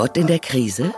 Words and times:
Gott 0.00 0.16
in 0.16 0.28
der 0.28 0.38
Krise? 0.38 0.94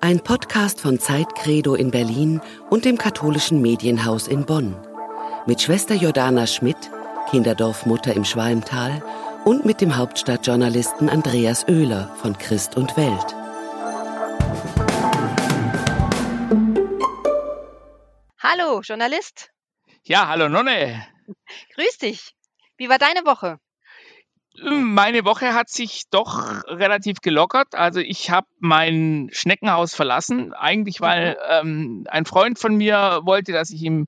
Ein 0.00 0.18
Podcast 0.18 0.80
von 0.80 0.98
Zeitcredo 0.98 1.74
in 1.74 1.90
Berlin 1.90 2.40
und 2.70 2.86
dem 2.86 2.96
katholischen 2.96 3.60
Medienhaus 3.60 4.28
in 4.28 4.46
Bonn. 4.46 4.74
Mit 5.44 5.60
Schwester 5.60 5.94
Jordana 5.94 6.46
Schmidt, 6.46 6.90
Kinderdorfmutter 7.28 8.14
im 8.14 8.24
Schwalmtal 8.24 9.02
und 9.44 9.66
mit 9.66 9.82
dem 9.82 9.98
Hauptstadtjournalisten 9.98 11.10
Andreas 11.10 11.68
Oehler 11.68 12.16
von 12.22 12.38
Christ 12.38 12.78
und 12.78 12.96
Welt. 12.96 13.34
Hallo, 18.38 18.80
Journalist. 18.80 19.50
Ja, 20.04 20.28
hallo 20.28 20.48
Nonne. 20.48 21.06
Grüß 21.74 21.98
dich. 21.98 22.32
Wie 22.78 22.88
war 22.88 22.96
deine 22.96 23.26
Woche? 23.26 23.58
Meine 24.62 25.24
Woche 25.24 25.52
hat 25.52 25.68
sich 25.68 26.04
doch 26.10 26.62
relativ 26.68 27.20
gelockert. 27.20 27.74
Also 27.74 28.00
ich 28.00 28.30
habe 28.30 28.46
mein 28.60 29.28
Schneckenhaus 29.32 29.94
verlassen, 29.94 30.52
eigentlich 30.52 31.00
weil 31.00 31.36
ähm, 31.50 32.06
ein 32.08 32.24
Freund 32.24 32.58
von 32.58 32.76
mir 32.76 33.20
wollte, 33.24 33.52
dass 33.52 33.70
ich 33.70 33.82
ihm 33.82 34.06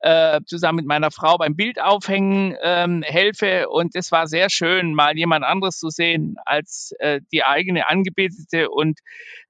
äh, 0.00 0.40
zusammen 0.46 0.76
mit 0.76 0.86
meiner 0.86 1.10
Frau 1.10 1.38
beim 1.38 1.56
Bildaufhängen 1.56 2.56
ähm, 2.62 3.02
helfe. 3.02 3.68
Und 3.68 3.94
es 3.94 4.12
war 4.12 4.26
sehr 4.26 4.50
schön, 4.50 4.94
mal 4.94 5.16
jemand 5.16 5.44
anderes 5.44 5.78
zu 5.78 5.88
sehen 5.88 6.36
als 6.44 6.92
äh, 6.98 7.20
die 7.32 7.44
eigene 7.44 7.88
Angebetete. 7.88 8.70
Und 8.70 9.00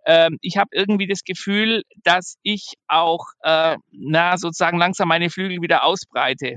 ähm, 0.07 0.39
ich 0.41 0.57
habe 0.57 0.71
irgendwie 0.73 1.07
das 1.07 1.25
Gefühl, 1.25 1.83
dass 2.05 2.37
ich 2.43 2.75
auch 2.87 3.27
äh, 3.43 3.77
na 3.91 4.37
sozusagen 4.39 4.79
langsam 4.79 5.09
meine 5.09 5.31
Flügel 5.31 5.61
wieder 5.63 5.85
ausbreite. 5.85 6.57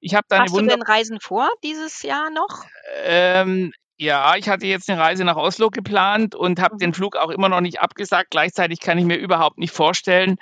Ich 0.00 0.14
habe 0.14 0.26
da 0.28 0.40
Hast 0.42 0.54
du 0.54 0.60
denn 0.60 0.82
Reisen 0.82 1.18
vor 1.20 1.48
dieses 1.62 2.02
Jahr 2.02 2.30
noch? 2.30 2.64
Ähm, 3.04 3.72
ja, 3.96 4.34
ich 4.36 4.48
hatte 4.48 4.66
jetzt 4.66 4.90
eine 4.90 5.00
Reise 5.00 5.24
nach 5.24 5.36
Oslo 5.36 5.70
geplant 5.70 6.34
und 6.34 6.60
habe 6.60 6.74
mhm. 6.74 6.78
den 6.78 6.94
Flug 6.94 7.16
auch 7.16 7.30
immer 7.30 7.48
noch 7.48 7.60
nicht 7.60 7.80
abgesagt. 7.80 8.30
Gleichzeitig 8.30 8.80
kann 8.80 8.98
ich 8.98 9.04
mir 9.04 9.16
überhaupt 9.16 9.58
nicht 9.58 9.72
vorstellen, 9.72 10.36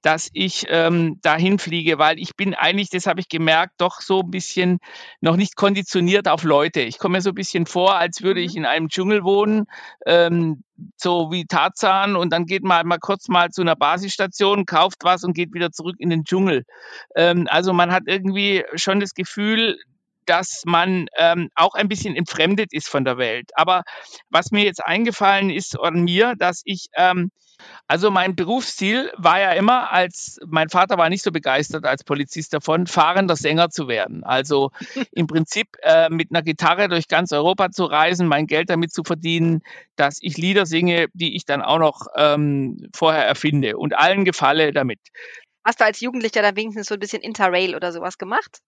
dass 0.00 0.30
ich 0.32 0.66
ähm, 0.68 1.18
dahin 1.20 1.58
fliege, 1.58 1.98
weil 1.98 2.18
ich 2.18 2.34
bin 2.34 2.54
eigentlich, 2.54 2.88
das 2.88 3.06
habe 3.06 3.20
ich 3.20 3.28
gemerkt, 3.28 3.74
doch 3.78 4.00
so 4.00 4.20
ein 4.20 4.30
bisschen 4.30 4.78
noch 5.20 5.36
nicht 5.36 5.54
konditioniert 5.54 6.28
auf 6.28 6.44
Leute. 6.44 6.80
Ich 6.80 6.98
komme 6.98 7.18
mir 7.18 7.22
so 7.22 7.30
ein 7.30 7.34
bisschen 7.34 7.66
vor, 7.66 7.96
als 7.96 8.22
würde 8.22 8.40
ich 8.40 8.52
mhm. 8.52 8.58
in 8.58 8.66
einem 8.66 8.88
Dschungel 8.88 9.22
wohnen, 9.22 9.66
ähm, 10.06 10.62
so 10.96 11.30
wie 11.30 11.44
Tarzan 11.44 12.16
und 12.16 12.32
dann 12.32 12.46
geht 12.46 12.64
man 12.64 12.86
mal 12.86 12.98
kurz 12.98 13.28
mal 13.28 13.50
zu 13.50 13.60
einer 13.60 13.76
Basisstation, 13.76 14.64
kauft 14.64 15.04
was 15.04 15.24
und 15.24 15.34
geht 15.34 15.52
wieder 15.52 15.72
zurück 15.72 15.96
in 15.98 16.08
den 16.08 16.24
Dschungel. 16.24 16.64
Ähm, 17.14 17.46
also 17.50 17.74
man 17.74 17.92
hat 17.92 18.04
irgendwie 18.06 18.64
schon 18.76 18.98
das 18.98 19.12
Gefühl, 19.12 19.78
dass 20.26 20.62
man 20.64 21.06
ähm, 21.16 21.50
auch 21.54 21.74
ein 21.74 21.88
bisschen 21.88 22.16
entfremdet 22.16 22.72
ist 22.72 22.88
von 22.88 23.04
der 23.04 23.18
Welt. 23.18 23.50
Aber 23.54 23.82
was 24.30 24.50
mir 24.50 24.64
jetzt 24.64 24.84
eingefallen 24.84 25.50
ist 25.50 25.78
an 25.78 26.02
mir, 26.02 26.34
dass 26.38 26.62
ich, 26.64 26.86
ähm, 26.96 27.30
also 27.86 28.10
mein 28.10 28.34
Berufsziel 28.34 29.12
war 29.16 29.40
ja 29.40 29.52
immer, 29.52 29.92
als 29.92 30.38
mein 30.46 30.68
Vater 30.68 30.98
war 30.98 31.08
nicht 31.08 31.22
so 31.22 31.30
begeistert 31.30 31.84
als 31.84 32.04
Polizist 32.04 32.52
davon, 32.52 32.86
fahrender 32.86 33.36
Sänger 33.36 33.70
zu 33.70 33.88
werden. 33.88 34.24
Also 34.24 34.70
im 35.12 35.26
Prinzip 35.26 35.68
äh, 35.82 36.08
mit 36.10 36.30
einer 36.30 36.42
Gitarre 36.42 36.88
durch 36.88 37.08
ganz 37.08 37.32
Europa 37.32 37.70
zu 37.70 37.84
reisen, 37.84 38.26
mein 38.26 38.46
Geld 38.46 38.70
damit 38.70 38.92
zu 38.92 39.04
verdienen, 39.04 39.62
dass 39.96 40.18
ich 40.20 40.36
Lieder 40.36 40.66
singe, 40.66 41.06
die 41.14 41.36
ich 41.36 41.44
dann 41.44 41.62
auch 41.62 41.78
noch 41.78 42.06
ähm, 42.16 42.88
vorher 42.94 43.24
erfinde 43.26 43.76
und 43.76 43.94
allen 43.94 44.24
gefalle 44.24 44.72
damit. 44.72 44.98
Hast 45.64 45.80
du 45.80 45.84
als 45.84 46.00
Jugendlicher 46.00 46.42
dann 46.42 46.56
wenigstens 46.56 46.88
so 46.88 46.94
ein 46.94 47.00
bisschen 47.00 47.22
Interrail 47.22 47.74
oder 47.74 47.90
sowas 47.92 48.18
gemacht? 48.18 48.60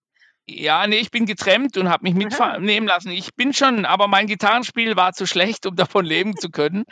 Ja, 0.49 0.87
nee, 0.87 0.99
ich 0.99 1.11
bin 1.11 1.25
getrennt 1.25 1.77
und 1.77 1.89
habe 1.89 2.03
mich 2.03 2.13
mitnehmen 2.13 2.87
lassen. 2.87 3.11
Ich 3.11 3.35
bin 3.35 3.53
schon, 3.53 3.83
aber 3.83 4.07
mein 4.07 4.27
Gitarrenspiel 4.27 4.95
war 4.95 5.11
zu 5.11 5.25
schlecht, 5.25 5.65
um 5.65 5.75
davon 5.75 6.05
leben 6.05 6.37
zu 6.37 6.49
können. 6.49 6.85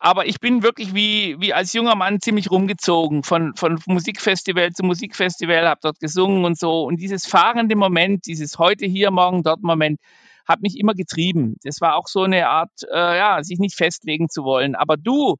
Aber 0.00 0.26
ich 0.26 0.40
bin 0.40 0.62
wirklich 0.64 0.94
wie, 0.94 1.36
wie 1.38 1.54
als 1.54 1.72
junger 1.72 1.94
Mann 1.94 2.20
ziemlich 2.20 2.50
rumgezogen, 2.50 3.22
von, 3.22 3.54
von 3.54 3.78
Musikfestival 3.86 4.72
zu 4.72 4.82
Musikfestival, 4.82 5.68
habe 5.68 5.80
dort 5.82 6.00
gesungen 6.00 6.44
und 6.44 6.58
so. 6.58 6.82
Und 6.82 6.96
dieses 6.96 7.26
fahrende 7.26 7.76
Moment, 7.76 8.26
dieses 8.26 8.58
heute 8.58 8.86
hier, 8.86 9.10
morgen 9.12 9.44
dort 9.44 9.62
Moment, 9.62 10.00
hat 10.48 10.62
mich 10.62 10.76
immer 10.76 10.94
getrieben. 10.94 11.56
Das 11.62 11.80
war 11.80 11.94
auch 11.94 12.08
so 12.08 12.22
eine 12.22 12.48
Art, 12.48 12.72
äh, 12.92 13.18
ja, 13.18 13.42
sich 13.44 13.60
nicht 13.60 13.76
festlegen 13.76 14.28
zu 14.28 14.42
wollen. 14.42 14.74
Aber 14.74 14.96
du, 14.96 15.36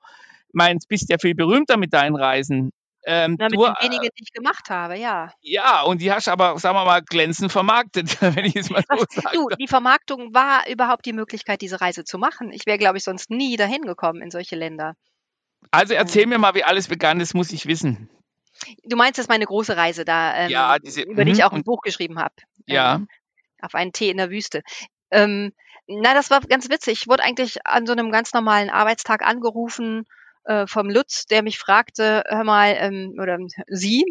meinst, 0.53 0.89
bist 0.89 1.09
ja 1.11 1.19
viel 1.19 1.35
berühmter 1.35 1.77
mit 1.77 1.93
deinen 1.93 2.17
Reisen. 2.17 2.71
Ähm, 3.13 3.35
Na, 3.41 3.47
mit 3.47 3.59
du, 3.59 3.65
den 3.65 3.75
wenigen, 3.81 4.09
die 4.17 4.23
ich 4.23 4.33
gemacht 4.33 4.71
habe, 4.71 4.97
ja. 4.97 5.33
Ja, 5.41 5.83
und 5.83 6.01
die 6.01 6.13
hast 6.13 6.29
du 6.29 6.31
aber, 6.31 6.57
sagen 6.61 6.77
wir 6.77 6.85
mal, 6.85 7.03
glänzend 7.03 7.51
vermarktet, 7.51 8.23
wenn 8.23 8.45
ich 8.45 8.55
es 8.55 8.71
mal 8.71 8.85
so 8.89 9.05
sage. 9.09 9.37
Du, 9.37 9.49
die 9.59 9.67
Vermarktung 9.67 10.33
war 10.33 10.69
überhaupt 10.69 11.05
die 11.07 11.13
Möglichkeit, 11.13 11.61
diese 11.61 11.81
Reise 11.81 12.05
zu 12.05 12.19
machen. 12.19 12.53
Ich 12.53 12.67
wäre, 12.67 12.79
glaube 12.79 12.99
ich, 12.99 13.05
sonst 13.05 13.29
nie 13.29 13.57
dahin 13.57 13.83
gekommen 13.83 14.23
in 14.23 14.31
solche 14.31 14.55
Länder. 14.55 14.95
Also 15.73 15.95
erzähl 15.95 16.27
mir 16.27 16.39
mal, 16.39 16.55
wie 16.55 16.63
alles 16.63 16.87
begann, 16.87 17.19
das 17.19 17.35
muss 17.35 17.51
ich 17.51 17.67
wissen. 17.67 18.09
Du 18.85 18.97
meinst, 18.97 19.19
das 19.19 19.25
ist 19.25 19.29
meine 19.29 19.47
große 19.47 19.77
Reise 19.77 20.05
da, 20.05 20.37
ähm, 20.37 20.51
ja, 20.51 20.79
diese, 20.79 21.03
über 21.03 21.25
die 21.25 21.33
ich 21.33 21.39
mhm, 21.39 21.45
auch 21.45 21.53
ein 21.53 21.65
Buch 21.65 21.81
geschrieben 21.83 22.21
habe. 22.21 22.35
Ja. 22.67 22.95
Ähm, 22.95 23.09
auf 23.61 23.75
einen 23.75 23.93
Tee 23.93 24.11
in 24.11 24.19
der 24.19 24.31
Wüste. 24.31 24.63
Ähm, 25.11 25.53
na, 25.89 26.15
das 26.15 26.31
war 26.31 26.41
ganz 26.43 26.71
witzig. 26.71 27.03
Ich 27.03 27.09
wurde 27.09 27.25
eigentlich 27.25 27.67
an 27.67 27.87
so 27.87 27.93
einem 27.93 28.13
ganz 28.13 28.33
normalen 28.33 28.71
Arbeitstag 28.71 29.27
angerufen 29.27 30.07
äh, 30.45 30.67
vom 30.67 30.91
Lutz, 30.91 31.27
der 31.27 31.43
mich 31.43 31.59
fragte, 31.59 32.25
hör 32.29 32.45
mal, 32.45 32.75
ähm, 32.79 33.15
oder 33.21 33.39
sie, 33.69 34.05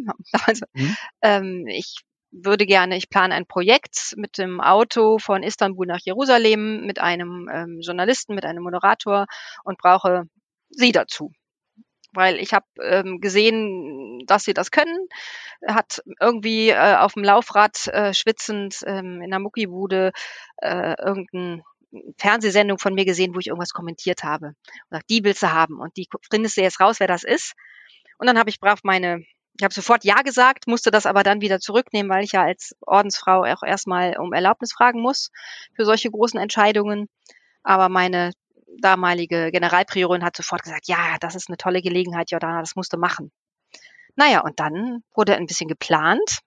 also, 0.46 0.66
mhm. 0.74 0.96
ähm, 1.22 1.68
ich 1.68 2.02
würde 2.32 2.66
gerne, 2.66 2.96
ich 2.96 3.10
plane 3.10 3.34
ein 3.34 3.48
Projekt 3.48 4.14
mit 4.18 4.38
dem 4.38 4.62
Auto 4.62 5.18
von 5.18 5.44
Istanbul 5.44 5.88
nach 5.88 6.00
Jerusalem 6.04 6.86
mit 6.86 7.00
einem 7.00 7.50
ähm, 7.52 7.80
Journalisten, 7.82 8.36
mit 8.36 8.46
einem 8.46 8.64
Moderator 8.64 9.26
und 9.64 9.78
brauche 9.78 10.24
sie 10.70 10.92
dazu. 10.92 11.32
Weil 12.14 12.38
ich 12.38 12.54
habe 12.54 12.66
ähm, 12.82 13.20
gesehen, 13.20 14.24
dass 14.26 14.44
sie 14.44 14.54
das 14.54 14.72
können, 14.72 15.08
hat 15.68 16.02
irgendwie 16.20 16.70
äh, 16.70 16.96
auf 16.96 17.14
dem 17.14 17.24
Laufrad 17.24 17.88
äh, 17.88 18.14
schwitzend 18.14 18.80
ähm, 18.86 19.22
in 19.22 19.30
der 19.30 19.40
Muckibude 19.40 20.12
äh, 20.58 20.96
irgendein 21.00 21.64
Fernsehsendung 22.18 22.80
von 22.80 22.94
mir 22.94 23.06
gesehen, 23.06 23.34
wo 23.34 23.40
ich 23.40 23.48
irgendwas 23.48 23.74
kommentiert 23.74 24.24
habe. 24.24 24.48
Und 24.48 24.56
sagt, 24.92 25.10
die 25.10 25.24
willst 25.24 25.44
du 25.44 25.52
haben. 25.52 25.80
Und 25.80 25.98
die 25.98 26.08
findest 26.30 26.58
du 26.58 26.62
jetzt 26.62 26.80
raus, 26.80 27.00
wer 27.00 27.08
das 27.08 27.24
ist. 27.24 27.54
Und 28.18 28.28
dann 28.28 28.38
habe 28.38 28.50
ich 28.50 28.60
brav 28.60 28.80
meine, 28.84 29.24
ich 29.58 29.64
habe 29.64 29.74
sofort 29.74 30.04
Ja 30.04 30.22
gesagt, 30.22 30.68
musste 30.68 30.92
das 30.92 31.06
aber 31.06 31.24
dann 31.24 31.42
wieder 31.42 31.60
zurücknehmen, 31.60 32.10
weil 32.10 32.24
ich 32.24 32.32
ja 32.32 32.44
als 32.44 32.76
Ordensfrau 32.82 33.44
auch 33.44 33.64
erstmal 33.64 34.18
um 34.18 34.34
Erlaubnis 34.34 34.72
fragen 34.72 35.02
muss 35.02 35.32
für 35.76 35.86
solche 35.86 36.10
großen 36.10 36.40
Entscheidungen. 36.40 37.10
Aber 37.64 37.90
meine 37.90 38.32
damalige 38.80 39.52
Generalpriorin 39.52 40.24
hat 40.24 40.38
sofort 40.38 40.64
gesagt, 40.64 40.88
ja, 40.88 41.18
das 41.20 41.36
ist 41.36 41.50
eine 41.50 41.58
tolle 41.58 41.82
Gelegenheit, 41.82 42.32
Jordana, 42.32 42.62
das 42.62 42.76
musst 42.76 42.94
du 42.94 42.98
machen. 42.98 43.32
Naja, 44.16 44.42
und 44.42 44.60
dann 44.60 45.04
wurde 45.14 45.36
ein 45.36 45.46
bisschen 45.46 45.68
geplant 45.68 46.40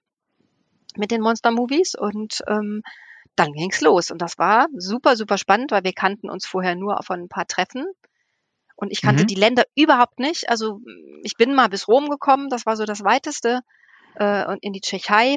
mit 0.97 1.11
den 1.11 1.21
Monster 1.21 1.51
Movies 1.51 1.95
und 1.95 2.43
ähm, 2.47 2.83
dann 3.37 3.53
ging's 3.53 3.81
los. 3.81 4.11
Und 4.11 4.21
das 4.21 4.39
war 4.39 4.67
super, 4.77 5.17
super 5.17 5.39
spannend, 5.39 5.71
weil 5.71 5.85
wir 5.85 5.93
kannten 5.93 6.31
uns 6.31 6.47
vorher 6.47 6.75
nur 6.75 7.01
von 7.03 7.21
ein 7.21 7.29
paar 7.29 7.47
Treffen. 7.47 7.87
Und 8.77 8.91
ich 8.91 9.03
kannte 9.03 9.23
mhm. 9.23 9.27
die 9.29 9.35
Länder 9.35 9.65
überhaupt 9.75 10.19
nicht. 10.19 10.49
Also 10.51 10.81
ich 11.23 11.37
bin 11.37 11.55
mal 11.55 11.69
bis 11.69 11.89
Rom 11.89 12.09
gekommen, 12.09 12.49
das 12.49 12.67
war 12.67 12.77
so 12.77 12.85
das 12.85 13.05
weiteste, 13.05 13.61
äh, 14.17 14.45
und 14.47 14.63
in 14.63 14.73
die 14.73 14.81
Tschechei. 14.81 15.37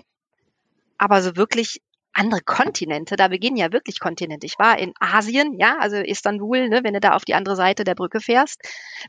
Aber 0.97 1.21
so 1.21 1.35
wirklich 1.35 1.81
andere 2.15 2.41
Kontinente, 2.41 3.17
da 3.17 3.27
beginnen 3.27 3.57
ja 3.57 3.73
wirklich 3.73 3.99
Kontinente. 3.99 4.45
Ich 4.45 4.57
war 4.57 4.79
in 4.79 4.93
Asien, 4.99 5.59
ja, 5.59 5.77
also 5.79 5.97
Istanbul, 5.97 6.69
ne, 6.69 6.81
wenn 6.83 6.93
du 6.93 7.01
da 7.01 7.13
auf 7.13 7.25
die 7.25 7.33
andere 7.33 7.57
Seite 7.57 7.83
der 7.83 7.95
Brücke 7.95 8.21
fährst, 8.21 8.61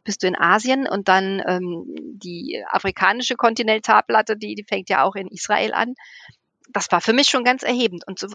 bist 0.03 0.22
du 0.22 0.26
in 0.26 0.36
Asien 0.36 0.88
und 0.88 1.06
dann 1.06 1.41
ähm, 1.47 1.84
die 2.14 2.64
afrikanische 2.68 3.36
Kontinentalplatte, 3.36 4.36
die, 4.36 4.56
die 4.56 4.64
fängt 4.64 4.91
ja 4.91 5.04
auch 5.04 5.14
in 5.14 5.28
Israel 5.28 5.72
an. 5.72 5.94
Das 6.70 6.91
war 6.91 7.00
für 7.00 7.12
mich 7.12 7.28
schon 7.28 7.44
ganz 7.44 7.62
erhebend. 7.62 8.03
Und 8.08 8.18
so 8.18 8.26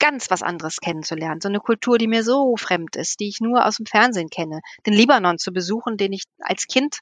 ganz 0.00 0.30
was 0.30 0.42
anderes 0.42 0.78
kennenzulernen. 0.78 1.40
So 1.40 1.48
eine 1.48 1.60
Kultur, 1.60 1.98
die 1.98 2.08
mir 2.08 2.24
so 2.24 2.56
fremd 2.56 2.96
ist, 2.96 3.20
die 3.20 3.28
ich 3.28 3.40
nur 3.40 3.64
aus 3.64 3.76
dem 3.76 3.86
Fernsehen 3.86 4.30
kenne. 4.30 4.60
Den 4.86 4.94
Libanon 4.94 5.38
zu 5.38 5.52
besuchen, 5.52 5.96
den 5.96 6.12
ich 6.12 6.24
als 6.40 6.66
Kind 6.66 6.98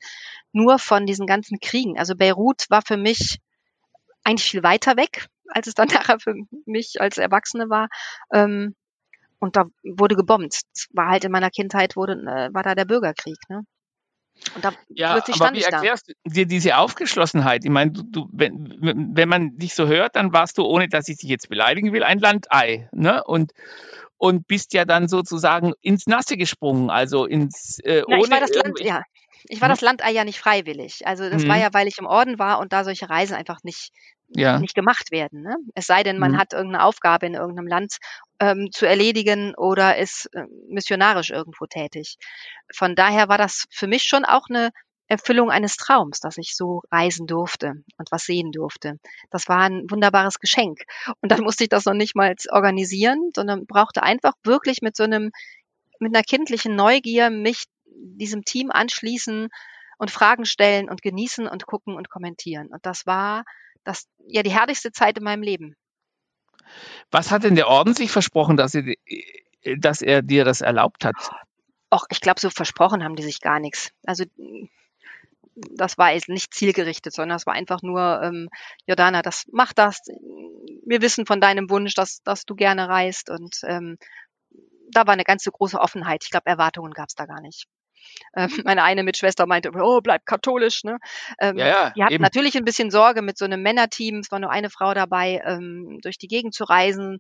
nur 0.52 0.78
von 0.78 1.06
diesen 1.06 1.26
ganzen 1.26 1.60
Kriegen. 1.60 1.98
Also 1.98 2.14
Beirut 2.14 2.66
war 2.68 2.82
für 2.82 2.96
mich 2.98 3.38
eigentlich 4.24 4.50
viel 4.50 4.62
weiter 4.62 4.96
weg, 4.96 5.28
als 5.48 5.68
es 5.68 5.74
dann 5.74 5.88
nachher 5.94 6.18
für 6.20 6.34
mich 6.66 7.00
als 7.00 7.16
Erwachsene 7.16 7.70
war. 7.70 7.88
Ähm, 8.32 8.74
und 9.38 9.56
da 9.56 9.66
wurde 9.84 10.16
gebombt. 10.16 10.62
War 10.92 11.08
halt 11.08 11.24
in 11.24 11.32
meiner 11.32 11.50
Kindheit 11.50 11.96
wurde, 11.96 12.14
äh, 12.14 12.52
war 12.52 12.62
da 12.64 12.74
der 12.74 12.84
Bürgerkrieg. 12.84 13.38
Ne? 13.48 13.62
Und 14.54 14.64
da 14.64 14.72
ja, 14.88 15.10
aber 15.10 15.52
wie 15.52 15.62
erklärst 15.62 16.08
du 16.08 16.12
dir 16.24 16.46
diese 16.46 16.76
Aufgeschlossenheit? 16.76 17.64
Ich 17.64 17.70
meine, 17.70 17.92
du, 17.92 18.02
du, 18.02 18.28
wenn, 18.32 18.76
wenn 18.80 19.28
man 19.28 19.56
dich 19.56 19.74
so 19.74 19.86
hört, 19.86 20.16
dann 20.16 20.32
warst 20.32 20.58
du, 20.58 20.64
ohne 20.64 20.88
dass 20.88 21.08
ich 21.08 21.18
dich 21.18 21.28
jetzt 21.28 21.48
beleidigen 21.48 21.92
will, 21.92 22.02
ein 22.02 22.18
Landei. 22.18 22.88
Ne? 22.92 23.22
Und, 23.24 23.52
und 24.16 24.46
bist 24.46 24.72
ja 24.74 24.84
dann 24.84 25.08
sozusagen 25.08 25.72
ins 25.80 26.06
Nasse 26.06 26.36
gesprungen, 26.36 26.90
also 26.90 27.24
ins 27.26 27.78
äh, 27.80 28.02
Na, 28.08 28.16
ohne 28.16 28.24
ich 28.24 28.30
war 28.30 28.40
das 28.40 28.54
Land, 28.54 28.80
ja. 28.80 29.02
Ich 29.48 29.60
war 29.60 29.68
hm? 29.68 29.74
das 29.74 29.80
Landei 29.80 30.10
ja 30.10 30.24
nicht 30.24 30.38
freiwillig. 30.38 31.06
Also 31.06 31.30
das 31.30 31.42
hm. 31.42 31.48
war 31.48 31.56
ja, 31.56 31.68
weil 31.72 31.86
ich 31.86 31.98
im 31.98 32.06
Orden 32.06 32.38
war 32.38 32.58
und 32.58 32.72
da 32.72 32.84
solche 32.84 33.08
Reisen 33.08 33.34
einfach 33.34 33.62
nicht, 33.62 33.92
ja. 34.28 34.58
nicht 34.58 34.74
gemacht 34.74 35.10
werden. 35.10 35.42
Ne? 35.42 35.56
Es 35.74 35.86
sei 35.86 36.02
denn, 36.02 36.18
man 36.18 36.32
hm. 36.32 36.38
hat 36.38 36.52
irgendeine 36.52 36.84
Aufgabe 36.84 37.26
in 37.26 37.34
irgendeinem 37.34 37.68
Land 37.68 37.96
ähm, 38.40 38.70
zu 38.72 38.86
erledigen 38.86 39.54
oder 39.54 39.96
ist 39.96 40.28
äh, 40.34 40.44
missionarisch 40.68 41.30
irgendwo 41.30 41.66
tätig. 41.66 42.16
Von 42.72 42.94
daher 42.94 43.28
war 43.28 43.38
das 43.38 43.66
für 43.70 43.86
mich 43.86 44.04
schon 44.04 44.24
auch 44.24 44.48
eine 44.48 44.70
Erfüllung 45.08 45.50
eines 45.50 45.76
Traums, 45.76 46.20
dass 46.20 46.36
ich 46.36 46.54
so 46.54 46.82
reisen 46.90 47.26
durfte 47.26 47.82
und 47.96 48.12
was 48.12 48.24
sehen 48.24 48.52
durfte. 48.52 48.98
Das 49.30 49.48
war 49.48 49.60
ein 49.60 49.90
wunderbares 49.90 50.38
Geschenk. 50.38 50.82
Und 51.22 51.32
dann 51.32 51.42
musste 51.42 51.64
ich 51.64 51.70
das 51.70 51.86
noch 51.86 51.94
nicht 51.94 52.14
mal 52.14 52.34
organisieren, 52.50 53.30
sondern 53.34 53.66
brauchte 53.66 54.02
einfach 54.02 54.34
wirklich 54.44 54.82
mit 54.82 54.96
so 54.96 55.04
einem, 55.04 55.30
mit 55.98 56.14
einer 56.14 56.22
kindlichen 56.22 56.76
Neugier 56.76 57.30
mich 57.30 57.64
diesem 57.86 58.44
Team 58.44 58.70
anschließen 58.70 59.48
und 59.96 60.10
Fragen 60.10 60.44
stellen 60.44 60.90
und 60.90 61.02
genießen 61.02 61.46
und 61.48 61.66
gucken 61.66 61.94
und 61.94 62.10
kommentieren. 62.10 62.68
Und 62.68 62.84
das 62.84 63.06
war 63.06 63.44
das, 63.84 64.06
ja, 64.26 64.42
die 64.42 64.52
herrlichste 64.52 64.92
Zeit 64.92 65.16
in 65.16 65.24
meinem 65.24 65.42
Leben. 65.42 65.74
Was 67.10 67.30
hat 67.30 67.44
denn 67.44 67.54
der 67.54 67.68
Orden 67.68 67.94
sich 67.94 68.10
versprochen, 68.10 68.56
dass 68.56 68.74
er, 68.74 68.94
dass 69.78 70.02
er 70.02 70.22
dir 70.22 70.44
das 70.44 70.60
erlaubt 70.60 71.04
hat? 71.04 71.16
Och, 71.92 72.06
ich 72.10 72.20
glaube, 72.20 72.40
so 72.40 72.50
versprochen 72.50 73.02
haben 73.02 73.16
die 73.16 73.22
sich 73.22 73.40
gar 73.40 73.60
nichts. 73.60 73.90
Also 74.04 74.24
das 75.54 75.98
war 75.98 76.12
jetzt 76.12 76.28
nicht 76.28 76.54
zielgerichtet, 76.54 77.14
sondern 77.14 77.36
es 77.36 77.46
war 77.46 77.54
einfach 77.54 77.82
nur, 77.82 78.22
ähm, 78.22 78.48
Jordana, 78.86 79.22
das 79.22 79.44
mach 79.52 79.72
das. 79.72 80.00
Wir 80.84 81.02
wissen 81.02 81.26
von 81.26 81.40
deinem 81.40 81.70
Wunsch, 81.70 81.94
dass, 81.94 82.22
dass 82.22 82.44
du 82.44 82.54
gerne 82.54 82.88
reist. 82.88 83.30
Und 83.30 83.60
ähm, 83.64 83.98
da 84.90 85.06
war 85.06 85.14
eine 85.14 85.24
ganze 85.24 85.50
große 85.50 85.78
Offenheit. 85.78 86.24
Ich 86.24 86.30
glaube, 86.30 86.46
Erwartungen 86.46 86.92
gab 86.92 87.08
es 87.08 87.14
da 87.14 87.26
gar 87.26 87.40
nicht. 87.40 87.66
Ähm, 88.36 88.48
meine 88.64 88.82
eine 88.82 89.02
Mitschwester 89.02 89.46
meinte, 89.46 89.70
oh, 89.74 90.00
bleib 90.00 90.26
katholisch. 90.26 90.84
Ne? 90.84 90.98
Ähm, 91.40 91.56
ja, 91.58 91.66
ja, 91.66 91.90
die 91.90 92.04
hatten 92.04 92.22
natürlich 92.22 92.56
ein 92.56 92.64
bisschen 92.64 92.90
Sorge 92.90 93.22
mit 93.22 93.38
so 93.38 93.44
einem 93.44 93.62
Männerteam. 93.62 94.18
Es 94.18 94.30
war 94.30 94.38
nur 94.38 94.50
eine 94.50 94.70
Frau 94.70 94.94
dabei, 94.94 95.42
ähm, 95.44 95.98
durch 96.02 96.18
die 96.18 96.28
Gegend 96.28 96.54
zu 96.54 96.64
reisen. 96.64 97.18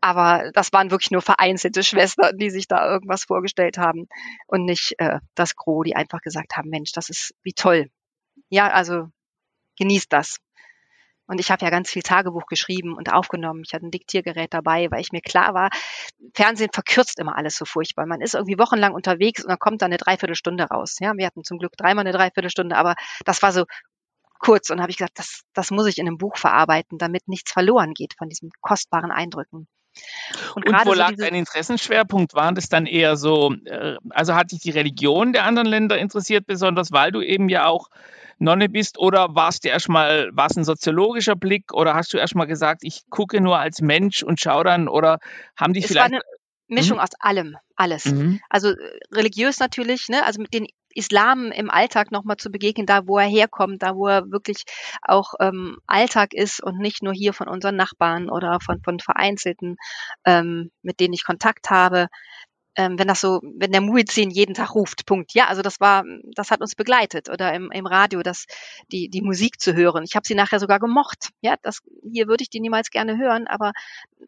Aber 0.00 0.50
das 0.52 0.72
waren 0.72 0.90
wirklich 0.90 1.10
nur 1.10 1.22
vereinzelte 1.22 1.82
Schwestern, 1.84 2.36
die 2.38 2.50
sich 2.50 2.68
da 2.68 2.86
irgendwas 2.90 3.24
vorgestellt 3.24 3.78
haben 3.78 4.08
und 4.46 4.64
nicht 4.64 4.94
äh, 4.98 5.18
das 5.34 5.56
Gros, 5.56 5.84
die 5.84 5.96
einfach 5.96 6.20
gesagt 6.20 6.56
haben, 6.56 6.70
Mensch, 6.70 6.92
das 6.92 7.08
ist 7.08 7.34
wie 7.42 7.54
toll. 7.54 7.88
Ja, 8.48 8.68
also 8.68 9.08
genießt 9.78 10.12
das. 10.12 10.38
Und 11.26 11.40
ich 11.40 11.50
habe 11.50 11.64
ja 11.64 11.70
ganz 11.70 11.90
viel 11.90 12.02
Tagebuch 12.02 12.46
geschrieben 12.46 12.94
und 12.94 13.12
aufgenommen. 13.12 13.62
Ich 13.66 13.74
hatte 13.74 13.86
ein 13.86 13.90
Diktiergerät 13.90 14.54
dabei, 14.54 14.90
weil 14.90 15.00
ich 15.00 15.12
mir 15.12 15.20
klar 15.20 15.54
war, 15.54 15.70
Fernsehen 16.34 16.70
verkürzt 16.72 17.18
immer 17.18 17.36
alles 17.36 17.56
so 17.56 17.64
furchtbar. 17.64 18.06
Man 18.06 18.20
ist 18.20 18.34
irgendwie 18.34 18.58
wochenlang 18.58 18.94
unterwegs 18.94 19.42
und 19.42 19.50
dann 19.50 19.58
kommt 19.58 19.82
da 19.82 19.86
eine 19.86 19.96
Dreiviertelstunde 19.96 20.64
raus. 20.64 20.96
Ja, 21.00 21.12
wir 21.16 21.26
hatten 21.26 21.44
zum 21.44 21.58
Glück 21.58 21.76
dreimal 21.76 22.06
eine 22.06 22.16
Dreiviertelstunde, 22.16 22.76
aber 22.76 22.94
das 23.24 23.42
war 23.42 23.52
so 23.52 23.64
kurz 24.38 24.70
und 24.70 24.80
habe 24.80 24.90
ich 24.90 24.98
gesagt, 24.98 25.18
das, 25.18 25.42
das 25.54 25.70
muss 25.70 25.86
ich 25.86 25.98
in 25.98 26.06
einem 26.06 26.18
Buch 26.18 26.36
verarbeiten, 26.36 26.98
damit 26.98 27.26
nichts 27.26 27.52
verloren 27.52 27.94
geht 27.94 28.14
von 28.16 28.28
diesen 28.28 28.50
kostbaren 28.60 29.10
Eindrücken. 29.10 29.66
Und, 30.54 30.68
und 30.68 30.86
wo 30.86 30.92
lag 30.92 31.10
so 31.10 31.16
dein 31.16 31.34
Interessenschwerpunkt? 31.34 32.34
Waren 32.34 32.54
das 32.54 32.68
dann 32.68 32.86
eher 32.86 33.16
so, 33.16 33.54
äh, 33.64 33.96
also 34.10 34.34
hat 34.34 34.52
dich 34.52 34.60
die 34.60 34.70
Religion 34.70 35.32
der 35.32 35.44
anderen 35.44 35.66
Länder 35.66 35.98
interessiert, 35.98 36.46
besonders 36.46 36.92
weil 36.92 37.12
du 37.12 37.22
eben 37.22 37.48
ja 37.48 37.66
auch 37.66 37.88
Nonne 38.38 38.68
bist, 38.68 38.98
oder 38.98 39.34
warst 39.34 39.64
du 39.64 39.68
erstmal, 39.68 40.30
war 40.32 40.46
es 40.46 40.56
ein 40.56 40.64
soziologischer 40.64 41.36
Blick 41.36 41.72
oder 41.72 41.94
hast 41.94 42.12
du 42.12 42.18
erstmal 42.18 42.46
gesagt, 42.46 42.82
ich 42.82 43.02
gucke 43.08 43.40
nur 43.40 43.58
als 43.58 43.80
Mensch 43.80 44.22
und 44.22 44.40
schaue 44.40 44.64
dann 44.64 44.88
oder 44.88 45.18
haben 45.56 45.72
die 45.72 45.80
es 45.80 45.86
vielleicht. 45.86 46.12
War 46.12 46.18
eine 46.18 46.22
Mischung 46.68 46.96
mhm. 46.96 47.02
aus 47.02 47.10
allem, 47.20 47.56
alles. 47.76 48.06
Mhm. 48.06 48.40
Also 48.50 48.70
äh, 48.70 48.98
religiös 49.12 49.58
natürlich, 49.58 50.08
ne, 50.08 50.24
also 50.24 50.40
mit 50.40 50.52
den 50.52 50.66
Islam 50.96 51.52
im 51.52 51.70
Alltag 51.70 52.10
nochmal 52.10 52.38
zu 52.38 52.50
begegnen, 52.50 52.86
da 52.86 53.06
wo 53.06 53.18
er 53.18 53.26
herkommt, 53.26 53.82
da 53.82 53.94
wo 53.94 54.08
er 54.08 54.30
wirklich 54.30 54.64
auch 55.02 55.34
ähm, 55.40 55.78
Alltag 55.86 56.32
ist 56.32 56.62
und 56.62 56.78
nicht 56.78 57.02
nur 57.02 57.12
hier 57.12 57.34
von 57.34 57.48
unseren 57.48 57.76
Nachbarn 57.76 58.30
oder 58.30 58.58
von, 58.60 58.80
von 58.82 58.98
Vereinzelten, 58.98 59.76
ähm, 60.24 60.70
mit 60.82 60.98
denen 60.98 61.14
ich 61.14 61.24
Kontakt 61.24 61.70
habe. 61.70 62.08
Ähm, 62.76 62.98
wenn 62.98 63.08
das 63.08 63.20
so, 63.20 63.40
wenn 63.42 63.72
der 63.72 63.80
Muizin 63.80 64.30
jeden 64.30 64.54
Tag 64.54 64.74
ruft, 64.74 65.06
Punkt. 65.06 65.32
Ja, 65.32 65.46
also 65.46 65.62
das 65.62 65.80
war, 65.80 66.04
das 66.34 66.50
hat 66.50 66.60
uns 66.60 66.74
begleitet 66.74 67.30
oder 67.30 67.54
im, 67.54 67.70
im 67.72 67.86
Radio, 67.86 68.22
das, 68.22 68.46
die, 68.92 69.08
die 69.08 69.22
Musik 69.22 69.60
zu 69.60 69.74
hören. 69.74 70.04
Ich 70.04 70.14
habe 70.14 70.26
sie 70.26 70.34
nachher 70.34 70.60
sogar 70.60 70.78
gemocht. 70.78 71.30
Ja, 71.40 71.56
das, 71.62 71.80
hier 72.10 72.28
würde 72.28 72.42
ich 72.42 72.50
die 72.50 72.60
niemals 72.60 72.90
gerne 72.90 73.16
hören, 73.16 73.46
aber 73.46 73.72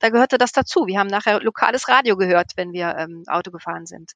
da 0.00 0.08
gehörte 0.08 0.38
das 0.38 0.52
dazu. 0.52 0.86
Wir 0.86 0.98
haben 0.98 1.08
nachher 1.08 1.40
lokales 1.40 1.88
Radio 1.88 2.16
gehört, 2.16 2.52
wenn 2.56 2.72
wir 2.72 2.96
ähm, 2.98 3.24
Auto 3.26 3.50
gefahren 3.50 3.86
sind. 3.86 4.12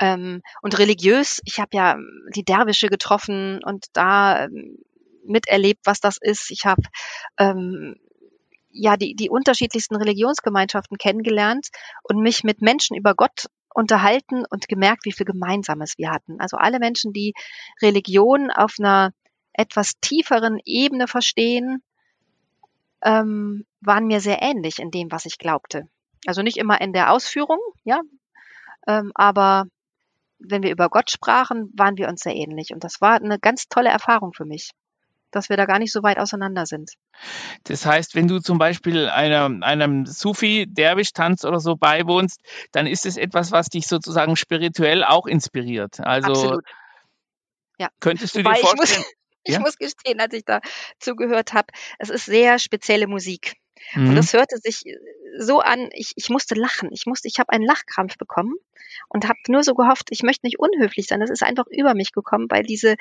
Ähm, 0.00 0.42
und 0.62 0.78
religiös, 0.78 1.40
ich 1.44 1.58
habe 1.60 1.70
ja 1.72 1.98
die 2.34 2.44
Derwische 2.44 2.88
getroffen 2.88 3.60
und 3.64 3.86
da 3.92 4.44
ähm, 4.44 4.78
miterlebt, 5.26 5.80
was 5.84 6.00
das 6.00 6.16
ist. 6.20 6.50
Ich 6.50 6.64
habe 6.64 6.82
ähm, 7.38 7.96
ja 8.70 8.96
die, 8.96 9.14
die 9.14 9.30
unterschiedlichsten 9.30 9.96
Religionsgemeinschaften 9.96 10.98
kennengelernt 10.98 11.68
und 12.02 12.20
mich 12.20 12.44
mit 12.44 12.62
Menschen 12.62 12.96
über 12.96 13.14
Gott 13.14 13.46
unterhalten 13.74 14.44
und 14.48 14.68
gemerkt, 14.68 15.04
wie 15.04 15.12
viel 15.12 15.26
Gemeinsames 15.26 15.96
wir 15.96 16.10
hatten. 16.10 16.40
Also 16.40 16.56
alle 16.56 16.78
Menschen, 16.78 17.12
die 17.12 17.34
Religion 17.80 18.50
auf 18.50 18.74
einer 18.78 19.12
etwas 19.52 19.94
tieferen 20.00 20.58
Ebene 20.64 21.06
verstehen, 21.06 21.82
ähm, 23.02 23.64
waren 23.80 24.06
mir 24.06 24.20
sehr 24.20 24.42
ähnlich 24.42 24.78
in 24.78 24.90
dem, 24.90 25.10
was 25.10 25.26
ich 25.26 25.38
glaubte. 25.38 25.88
Also 26.26 26.42
nicht 26.42 26.58
immer 26.58 26.80
in 26.80 26.92
der 26.92 27.12
Ausführung, 27.12 27.58
ja, 27.84 28.00
ähm, 28.86 29.12
aber 29.14 29.64
wenn 30.38 30.62
wir 30.62 30.70
über 30.70 30.88
Gott 30.88 31.10
sprachen, 31.10 31.70
waren 31.76 31.96
wir 31.96 32.08
uns 32.08 32.22
sehr 32.22 32.34
ähnlich. 32.34 32.72
Und 32.72 32.82
das 32.82 33.00
war 33.00 33.14
eine 33.14 33.38
ganz 33.38 33.68
tolle 33.68 33.90
Erfahrung 33.90 34.32
für 34.32 34.44
mich, 34.44 34.70
dass 35.30 35.48
wir 35.48 35.56
da 35.56 35.66
gar 35.66 35.78
nicht 35.78 35.92
so 35.92 36.02
weit 36.02 36.18
auseinander 36.18 36.66
sind. 36.66 36.92
Das 37.64 37.86
heißt, 37.86 38.14
wenn 38.14 38.28
du 38.28 38.40
zum 38.40 38.58
Beispiel 38.58 39.08
einer, 39.08 39.50
einem 39.64 40.06
Sufi-Derwisch-Tanz 40.06 41.44
oder 41.44 41.60
so 41.60 41.76
beiwohnst, 41.76 42.40
dann 42.72 42.86
ist 42.86 43.06
es 43.06 43.16
etwas, 43.16 43.52
was 43.52 43.68
dich 43.68 43.86
sozusagen 43.86 44.36
spirituell 44.36 45.04
auch 45.04 45.26
inspiriert. 45.26 46.00
Also 46.00 46.30
Absolut. 46.30 46.64
Ja. 47.78 47.88
könntest 48.00 48.34
du 48.34 48.40
Wobei 48.40 48.54
dir 48.54 48.60
vorstellen. 48.60 49.04
Ich 49.44 49.56
muss, 49.56 49.56
ich 49.56 49.58
muss 49.58 49.76
gestehen, 49.76 50.20
als 50.20 50.34
ich 50.34 50.44
da 50.44 50.60
zugehört 50.98 51.52
habe, 51.52 51.68
es 51.98 52.10
ist 52.10 52.26
sehr 52.26 52.58
spezielle 52.58 53.06
Musik. 53.06 53.56
Mhm. 53.94 54.10
Und 54.10 54.16
das 54.16 54.32
hörte 54.32 54.58
sich 54.58 54.82
so 55.38 55.60
an, 55.60 55.88
ich, 55.92 56.12
ich 56.16 56.28
musste 56.28 56.54
lachen. 56.54 56.90
Ich 56.92 57.06
musste, 57.06 57.28
ich 57.28 57.38
habe 57.38 57.50
einen 57.50 57.64
Lachkrampf 57.64 58.16
bekommen 58.18 58.54
und 59.08 59.28
habe 59.28 59.38
nur 59.48 59.62
so 59.62 59.74
gehofft, 59.74 60.08
ich 60.10 60.22
möchte 60.22 60.46
nicht 60.46 60.58
unhöflich 60.58 61.06
sein. 61.06 61.20
Das 61.20 61.30
ist 61.30 61.42
einfach 61.42 61.66
über 61.70 61.94
mich 61.94 62.12
gekommen, 62.12 62.46
weil 62.50 62.62
diese 62.62 62.96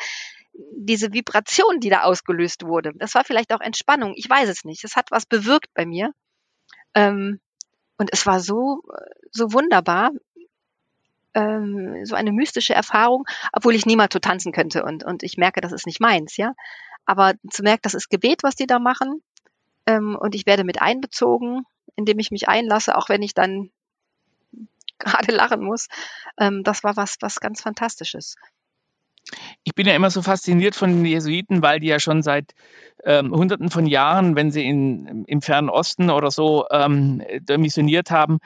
diese 0.54 1.13
Vibration, 1.13 1.80
die 1.80 1.90
da 1.90 2.04
ausgelöst 2.04 2.66
wurde, 2.66 2.94
das 2.96 3.16
war 3.16 3.24
vielleicht 3.24 3.54
auch 3.54 3.62
Entspannung. 3.62 4.13
Ich 4.16 4.30
weiß 4.30 4.50
es 4.50 4.66
nicht. 4.66 4.84
Es 4.84 4.96
hat 4.96 5.12
was 5.12 5.25
bewirkt 5.25 5.74
bei 5.74 5.86
mir. 5.86 6.13
Ähm, 6.96 7.40
und 7.98 8.10
es 8.13 8.25
war 8.25 8.40
so 8.40 8.83
so 9.31 9.54
wunderbar, 9.54 10.12
ähm, 11.33 12.06
so 12.06 12.16
eine 12.16 12.31
mystische 12.31 12.73
Erfahrung, 12.73 13.26
obwohl 13.54 13.76
ich 13.76 13.85
niemals 13.85 14.14
so 14.14 14.19
tanzen 14.19 14.52
könnte 14.52 14.83
und 14.83 15.04
und 15.04 15.23
ich 15.23 15.38
merke, 15.38 15.62
das 15.62 15.71
ist 15.71 15.85
nicht 15.85 16.00
meins, 16.00 16.38
ja. 16.38 16.54
Aber 17.06 17.33
zu 17.50 17.64
merken, 17.64 17.81
das 17.83 17.94
ist 17.94 18.09
Gebet, 18.09 18.44
was 18.44 18.56
die 18.56 18.68
da 18.68 18.80
machen, 18.80 19.21
ähm, 19.90 20.16
und 20.16 20.35
ich 20.35 20.45
werde 20.45 20.64
mit 20.64 20.81
einbezogen, 20.81 21.64
indem 21.95 22.19
ich 22.19 22.30
mich 22.30 22.47
einlasse, 22.47 22.95
auch 22.95 23.09
wenn 23.09 23.23
ich 23.23 23.33
dann 23.33 23.71
gerade 25.00 25.31
lachen 25.33 25.64
muss. 25.64 25.88
Ähm, 26.38 26.64
das 26.64 26.83
war 26.83 26.95
was, 26.95 27.18
was 27.21 27.40
ganz 27.40 27.62
Fantastisches. 27.62 28.35
Ich 29.69 29.76
bin 29.76 29.85
ja 29.85 29.94
immer 29.94 30.09
so 30.09 30.23
fasziniert 30.23 30.73
von 30.73 30.90
den 30.90 31.06
Jesuiten, 31.06 31.61
weil 31.61 31.80
die 31.80 31.85
ja 31.85 31.99
schon 31.99 32.23
seit 32.23 32.56
ähm, 33.04 33.31
Hunderten 33.31 33.69
von 33.69 33.85
Jahren, 33.85 34.35
wenn 34.35 34.49
sie 34.49 34.66
in, 34.66 35.26
im 35.28 35.44
Fernen 35.44 35.69
Osten 35.69 36.09
oder 36.09 36.31
so 36.31 36.66
ähm, 36.71 37.21
missioniert 37.56 38.09
haben, 38.09 38.40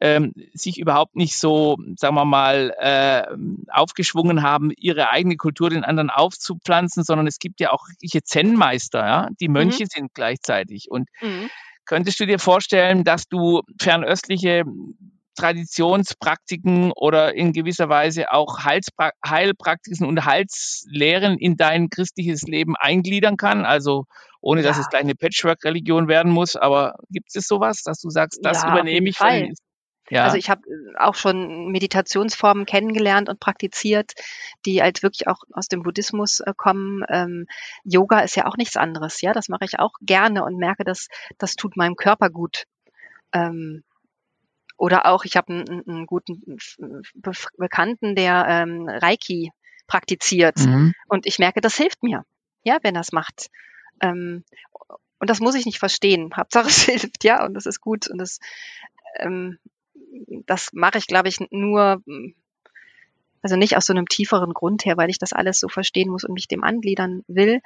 ähm, 0.00 0.32
sich 0.54 0.78
überhaupt 0.78 1.16
nicht 1.16 1.36
so, 1.36 1.78
sagen 1.96 2.14
wir 2.14 2.24
mal, 2.24 2.72
äh, 2.78 3.26
aufgeschwungen 3.72 4.44
haben, 4.44 4.70
ihre 4.76 5.10
eigene 5.10 5.34
Kultur 5.34 5.68
den 5.68 5.82
anderen 5.82 6.10
aufzupflanzen, 6.10 7.02
sondern 7.02 7.26
es 7.26 7.40
gibt 7.40 7.58
ja 7.58 7.72
auch 7.72 7.88
richtige 7.88 8.22
Zen-Meister, 8.22 9.04
ja, 9.04 9.28
die 9.40 9.48
Mönche 9.48 9.82
mhm. 9.82 9.88
sind 9.92 10.14
gleichzeitig. 10.14 10.92
Und 10.92 11.08
mhm. 11.20 11.50
könntest 11.86 12.20
du 12.20 12.26
dir 12.26 12.38
vorstellen, 12.38 13.02
dass 13.02 13.26
du 13.26 13.62
fernöstliche 13.80 14.62
Traditionspraktiken 15.38 16.92
oder 16.92 17.34
in 17.34 17.52
gewisser 17.52 17.88
Weise 17.88 18.32
auch 18.32 18.64
Heilspra 18.64 19.10
Heilpraktiken 19.26 20.06
und 20.06 20.24
Heilslehren 20.24 21.38
in 21.38 21.56
dein 21.56 21.88
christliches 21.90 22.42
Leben 22.42 22.74
eingliedern 22.76 23.36
kann? 23.36 23.64
Also 23.64 24.04
ohne 24.40 24.62
ja. 24.62 24.68
dass 24.68 24.78
es 24.78 24.88
gleich 24.88 25.02
eine 25.02 25.14
Patchwork-Religion 25.14 26.08
werden 26.08 26.32
muss, 26.32 26.56
aber 26.56 26.94
gibt 27.10 27.34
es 27.34 27.46
sowas, 27.46 27.82
dass 27.82 28.00
du 28.00 28.10
sagst, 28.10 28.40
das 28.42 28.62
ja, 28.62 28.72
übernehme 28.72 29.08
ich 29.08 29.16
von, 29.16 29.52
ja. 30.10 30.24
Also 30.24 30.36
ich 30.36 30.48
habe 30.48 30.62
äh, 30.62 30.98
auch 30.98 31.14
schon 31.14 31.70
Meditationsformen 31.70 32.66
kennengelernt 32.66 33.28
und 33.28 33.40
praktiziert, 33.40 34.12
die 34.64 34.82
halt 34.82 35.02
wirklich 35.02 35.26
auch 35.28 35.42
aus 35.52 35.68
dem 35.68 35.82
Buddhismus 35.82 36.40
äh, 36.40 36.52
kommen. 36.56 37.04
Ähm, 37.08 37.46
Yoga 37.84 38.20
ist 38.20 38.36
ja 38.36 38.46
auch 38.46 38.56
nichts 38.56 38.76
anderes, 38.76 39.20
ja. 39.20 39.32
Das 39.32 39.48
mache 39.48 39.64
ich 39.64 39.78
auch 39.78 39.92
gerne 40.00 40.44
und 40.44 40.56
merke, 40.56 40.84
dass 40.84 41.08
das 41.38 41.56
tut 41.56 41.76
meinem 41.76 41.96
Körper 41.96 42.30
gut. 42.30 42.64
Ähm, 43.32 43.84
oder 44.78 45.06
auch, 45.06 45.24
ich 45.24 45.36
habe 45.36 45.52
einen, 45.52 45.86
einen, 45.86 46.06
guten 46.06 46.40
Be 47.14 47.32
Bekannten, 47.58 48.14
der 48.14 48.46
ähm, 48.48 48.88
Reiki 48.88 49.52
praktiziert 49.86 50.58
mhm. 50.58 50.94
und 51.08 51.26
ich 51.26 51.38
merke, 51.38 51.60
das 51.60 51.76
hilft 51.76 52.02
mir, 52.02 52.24
ja, 52.62 52.78
wenn 52.82 52.94
er 52.94 53.02
es 53.02 53.12
macht. 53.12 53.50
Ähm, 54.00 54.44
und 55.18 55.28
das 55.28 55.40
muss 55.40 55.56
ich 55.56 55.66
nicht 55.66 55.78
verstehen. 55.78 56.30
Hauptsache 56.36 56.68
es 56.68 56.82
hilft, 56.82 57.24
ja, 57.24 57.44
und 57.44 57.54
das 57.54 57.66
ist 57.66 57.80
gut 57.80 58.08
und 58.08 58.18
das 58.18 58.38
ähm, 59.16 59.58
das 60.46 60.72
mache 60.72 60.98
ich, 60.98 61.06
glaube 61.06 61.28
ich, 61.28 61.38
nur, 61.50 62.02
also 63.42 63.56
nicht 63.56 63.76
aus 63.76 63.86
so 63.86 63.92
einem 63.92 64.06
tieferen 64.06 64.52
Grund 64.52 64.84
her, 64.84 64.96
weil 64.96 65.10
ich 65.10 65.18
das 65.18 65.32
alles 65.32 65.60
so 65.60 65.68
verstehen 65.68 66.10
muss 66.10 66.24
und 66.24 66.34
mich 66.34 66.48
dem 66.48 66.64
angliedern 66.64 67.24
will, 67.28 67.60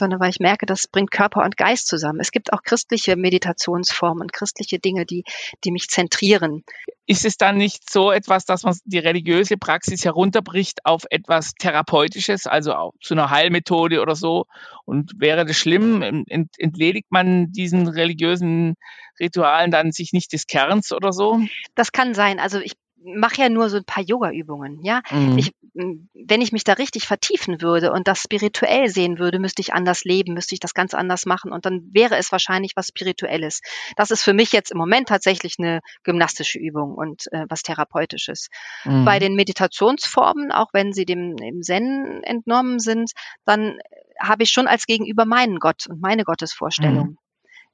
sondern 0.00 0.18
weil 0.18 0.30
ich 0.30 0.40
merke, 0.40 0.66
das 0.66 0.88
bringt 0.88 1.12
Körper 1.12 1.44
und 1.44 1.56
Geist 1.56 1.86
zusammen. 1.86 2.18
Es 2.18 2.32
gibt 2.32 2.52
auch 2.52 2.62
christliche 2.62 3.14
Meditationsformen 3.14 4.22
und 4.22 4.32
christliche 4.32 4.80
Dinge, 4.80 5.06
die, 5.06 5.22
die 5.62 5.70
mich 5.70 5.88
zentrieren. 5.88 6.64
Ist 7.06 7.24
es 7.24 7.36
dann 7.36 7.56
nicht 7.56 7.88
so 7.90 8.10
etwas, 8.10 8.44
dass 8.44 8.64
man 8.64 8.76
die 8.84 8.98
religiöse 8.98 9.56
Praxis 9.56 10.04
herunterbricht 10.04 10.84
auf 10.84 11.04
etwas 11.10 11.52
Therapeutisches, 11.52 12.46
also 12.46 12.74
auch 12.74 12.92
zu 13.00 13.14
einer 13.14 13.30
Heilmethode 13.30 14.00
oder 14.00 14.16
so? 14.16 14.46
Und 14.84 15.12
wäre 15.18 15.44
das 15.44 15.56
schlimm? 15.56 16.02
Ent, 16.02 16.50
entledigt 16.58 17.06
man 17.10 17.52
diesen 17.52 17.86
religiösen 17.86 18.74
Ritualen 19.20 19.70
dann 19.70 19.92
sich 19.92 20.12
nicht 20.12 20.32
des 20.32 20.46
Kerns 20.46 20.92
oder 20.92 21.12
so? 21.12 21.40
Das 21.74 21.92
kann 21.92 22.14
sein. 22.14 22.40
Also 22.40 22.58
ich 22.58 22.72
mache 23.02 23.42
ja 23.42 23.48
nur 23.48 23.68
so 23.70 23.78
ein 23.78 23.84
paar 23.84 24.02
Yoga-Übungen, 24.02 24.82
ja. 24.82 25.02
Mhm. 25.10 25.38
Ich, 25.38 25.52
wenn 25.72 26.40
ich 26.40 26.52
mich 26.52 26.64
da 26.64 26.74
richtig 26.74 27.06
vertiefen 27.06 27.62
würde 27.62 27.92
und 27.92 28.08
das 28.08 28.20
spirituell 28.20 28.88
sehen 28.88 29.18
würde, 29.18 29.38
müsste 29.38 29.62
ich 29.62 29.72
anders 29.72 30.04
leben, 30.04 30.34
müsste 30.34 30.54
ich 30.54 30.60
das 30.60 30.74
ganz 30.74 30.94
anders 30.94 31.26
machen 31.26 31.52
und 31.52 31.64
dann 31.66 31.88
wäre 31.92 32.16
es 32.16 32.32
wahrscheinlich 32.32 32.72
was 32.76 32.88
Spirituelles. 32.88 33.60
Das 33.96 34.10
ist 34.10 34.22
für 34.22 34.34
mich 34.34 34.52
jetzt 34.52 34.72
im 34.72 34.78
Moment 34.78 35.08
tatsächlich 35.08 35.56
eine 35.58 35.80
gymnastische 36.02 36.58
Übung 36.58 36.94
und 36.94 37.24
äh, 37.32 37.46
was 37.48 37.62
Therapeutisches. 37.62 38.48
Mhm. 38.84 39.04
Bei 39.04 39.18
den 39.18 39.34
Meditationsformen, 39.34 40.52
auch 40.52 40.68
wenn 40.72 40.92
sie 40.92 41.04
dem, 41.04 41.36
dem 41.36 41.62
Zen 41.62 42.22
entnommen 42.22 42.78
sind, 42.78 43.12
dann 43.44 43.78
habe 44.20 44.42
ich 44.42 44.50
schon 44.50 44.66
als 44.66 44.86
Gegenüber 44.86 45.24
meinen 45.24 45.58
Gott 45.58 45.86
und 45.88 46.00
meine 46.00 46.24
Gottesvorstellung. 46.24 47.08
Mhm. 47.08 47.18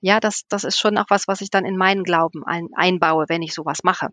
Ja, 0.01 0.21
das, 0.21 0.43
das 0.49 0.65
ist 0.65 0.79
schon 0.79 0.99
auch 0.99 1.07
was, 1.09 1.27
was 1.27 1.41
ich 1.41 1.51
dann 1.51 1.65
in 1.65 1.77
meinen 1.77 2.05
Glauben 2.05 2.45
ein, 2.45 2.69
einbaue, 2.75 3.25
wenn 3.29 3.43
ich 3.43 3.55
sowas 3.55 3.79
mache. 3.83 4.11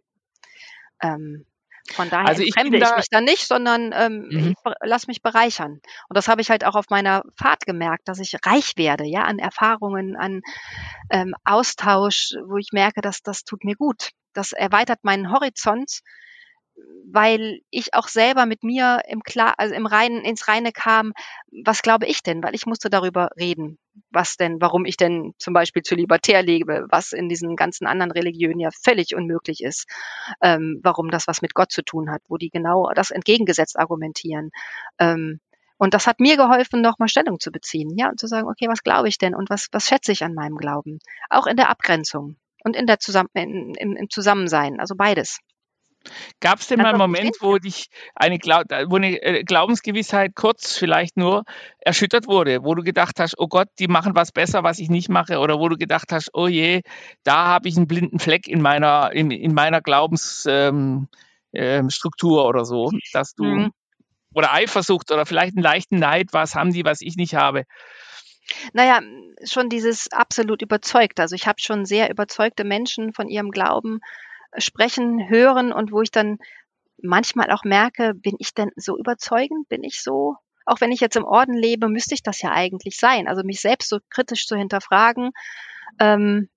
Ähm, 1.04 1.46
von 1.92 2.10
daher 2.10 2.28
also 2.28 2.44
ich 2.44 2.54
fremde 2.54 2.78
ich 2.78 2.84
da, 2.84 2.96
mich 2.96 3.10
da 3.10 3.20
nicht, 3.20 3.46
sondern 3.46 3.92
ähm, 3.94 4.28
mhm. 4.30 4.56
ich 4.66 4.74
lass 4.82 5.08
mich 5.08 5.22
bereichern. 5.22 5.82
Und 6.08 6.18
das 6.18 6.30
habe 6.30 6.42
ich 6.42 6.50
halt 6.50 6.64
auch 6.64 6.76
auf 6.76 6.90
meiner 6.90 7.24
Fahrt 7.38 7.66
gemerkt, 7.66 8.08
dass 8.08 8.20
ich 8.20 8.36
reich 8.46 8.74
werde, 8.78 9.04
ja, 9.04 9.24
an 9.24 9.38
Erfahrungen, 9.38 10.16
an 10.16 10.42
ähm, 11.10 11.36
Austausch, 11.44 12.36
wo 12.48 12.58
ich 12.58 12.70
merke, 12.72 13.02
dass 13.02 13.22
das 13.22 13.44
tut 13.44 13.66
mir 13.66 13.76
gut. 13.76 14.12
Das 14.34 14.54
erweitert 14.54 15.04
meinen 15.04 15.32
Horizont 15.32 16.00
weil 17.06 17.62
ich 17.70 17.94
auch 17.94 18.08
selber 18.08 18.46
mit 18.46 18.64
mir 18.64 19.02
im 19.08 19.22
Klar, 19.22 19.54
also 19.58 19.76
im 19.76 19.86
Reinen, 19.86 20.24
ins 20.26 20.48
Reine 20.48 20.72
kam, 20.72 21.14
was 21.64 21.82
glaube 21.82 22.08
ich 22.08 22.24
denn? 22.24 22.44
Weil 22.44 22.56
ich 22.56 22.66
musste 22.66 22.90
darüber 22.90 23.30
reden, 23.38 23.78
was 24.10 24.36
denn, 24.38 24.60
warum 24.60 24.86
ich 24.86 24.98
denn 24.98 25.34
zum 25.38 25.54
Beispiel 25.54 25.84
zu 25.84 25.96
libertär 25.96 26.42
lebe, 26.42 26.88
was 26.90 27.12
in 27.12 27.30
diesen 27.30 27.56
ganzen 27.56 27.86
anderen 27.86 28.12
Religionen 28.12 28.60
ja 28.60 28.70
völlig 28.72 29.16
unmöglich 29.16 29.62
ist, 29.62 29.88
ähm, 30.42 30.80
warum 30.84 31.12
das 31.12 31.28
was 31.28 31.42
mit 31.42 31.54
Gott 31.54 31.72
zu 31.72 31.84
tun 31.84 32.10
hat, 32.10 32.22
wo 32.28 32.38
die 32.38 32.50
genau 32.50 32.90
das 32.96 33.12
entgegengesetzt 33.12 33.78
argumentieren. 33.78 34.50
Ähm, 35.00 35.40
und 35.78 35.94
das 35.94 36.08
hat 36.08 36.20
mir 36.20 36.38
geholfen, 36.38 36.82
nochmal 36.82 37.10
Stellung 37.10 37.40
zu 37.40 37.52
beziehen, 37.52 37.98
ja, 37.98 38.10
und 38.10 38.20
zu 38.20 38.28
sagen, 38.28 38.48
okay, 38.48 38.68
was 38.68 38.84
glaube 38.84 39.08
ich 39.10 39.18
denn 39.18 39.36
und 39.36 39.50
was, 39.50 39.68
was 39.72 39.88
schätze 39.88 40.12
ich 40.12 40.24
an 40.24 40.34
meinem 40.34 40.56
Glauben? 40.56 41.00
Auch 41.30 41.46
in 41.46 41.58
der 41.58 41.70
Abgrenzung 41.70 42.38
und 42.64 42.76
in 42.76 42.88
der 42.88 43.00
Zusammen 43.00 43.30
in, 43.34 43.76
in, 43.76 43.96
im 43.96 44.10
Zusammensein, 44.10 44.80
also 44.80 44.96
beides. 44.96 45.40
Gab 46.40 46.60
es 46.60 46.68
denn 46.68 46.80
mal 46.80 46.90
einen 46.90 46.98
Moment, 46.98 47.38
wo 47.40 47.58
dich 47.58 47.88
eine, 48.16 48.38
Glaub 48.38 48.66
wo 48.88 48.98
eine 48.98 49.22
äh, 49.22 49.44
Glaubensgewissheit 49.44 50.36
kurz 50.36 50.78
vielleicht 50.78 51.18
nur 51.18 51.44
erschüttert 51.80 52.28
wurde, 52.28 52.64
wo 52.64 52.76
du 52.76 52.84
gedacht 52.84 53.20
hast, 53.20 53.36
oh 53.38 53.48
Gott, 53.48 53.70
die 53.80 53.88
machen 53.88 54.16
was 54.16 54.32
besser, 54.32 54.64
was 54.64 54.80
ich 54.80 54.90
nicht 54.90 55.10
mache, 55.10 55.40
oder 55.40 55.60
wo 55.60 55.70
du 55.70 55.78
gedacht 55.78 56.12
hast, 56.12 56.30
oh 56.34 56.48
je, 56.48 56.82
da 57.24 57.46
habe 57.46 57.70
ich 57.70 57.78
einen 57.78 57.88
blinden 57.88 58.20
Fleck 58.20 58.48
in 58.48 58.62
meiner, 58.62 59.12
in, 59.14 59.32
in 59.32 59.54
meiner 59.54 59.82
Glaubensstruktur 59.82 60.48
ähm, 60.70 61.08
ähm, 61.54 62.48
oder 62.48 62.66
so, 62.66 62.92
dass 63.14 63.34
du, 63.36 63.46
mhm. 63.46 63.72
oder 64.34 64.54
Eifersucht 64.54 65.12
oder 65.12 65.26
vielleicht 65.26 65.56
einen 65.56 65.64
leichten 65.64 66.00
Neid, 66.00 66.30
was 66.32 66.56
haben 66.56 66.74
die, 66.74 66.84
was 66.84 67.02
ich 67.02 67.16
nicht 67.16 67.36
habe. 67.36 67.64
Naja, 68.74 69.00
schon 69.46 69.70
dieses 69.70 70.12
absolut 70.12 70.62
überzeugt. 70.62 71.20
Also 71.22 71.36
ich 71.36 71.48
habe 71.48 71.62
schon 71.62 71.86
sehr 71.86 72.10
überzeugte 72.10 72.66
Menschen 72.66 73.14
von 73.14 73.30
ihrem 73.30 73.52
Glauben 73.52 74.02
sprechen, 74.58 75.30
hören 75.30 75.72
und 75.72 75.92
wo 75.92 76.02
ich 76.02 76.12
dann 76.12 76.38
manchmal 77.02 77.52
auch 77.52 77.64
merke, 77.64 78.14
bin 78.14 78.36
ich 78.40 78.54
denn 78.54 78.72
so 78.76 78.98
überzeugend? 78.98 79.68
Bin 79.70 79.84
ich 79.84 80.02
so? 80.02 80.36
Auch 80.66 80.80
wenn 80.82 80.92
ich 80.92 81.02
jetzt 81.02 81.18
im 81.18 81.26
Orden 81.26 81.56
lebe, 81.56 81.90
müsste 81.90 82.16
ich 82.16 82.24
das 82.24 82.42
ja 82.42 82.52
eigentlich 82.52 82.98
sein. 82.98 83.28
Also 83.28 83.44
mich 83.44 83.62
selbst 83.62 83.90
so 83.90 84.00
kritisch 84.10 84.48
zu 84.48 84.56
hinterfragen, 84.56 85.32
ähm, 86.00 86.50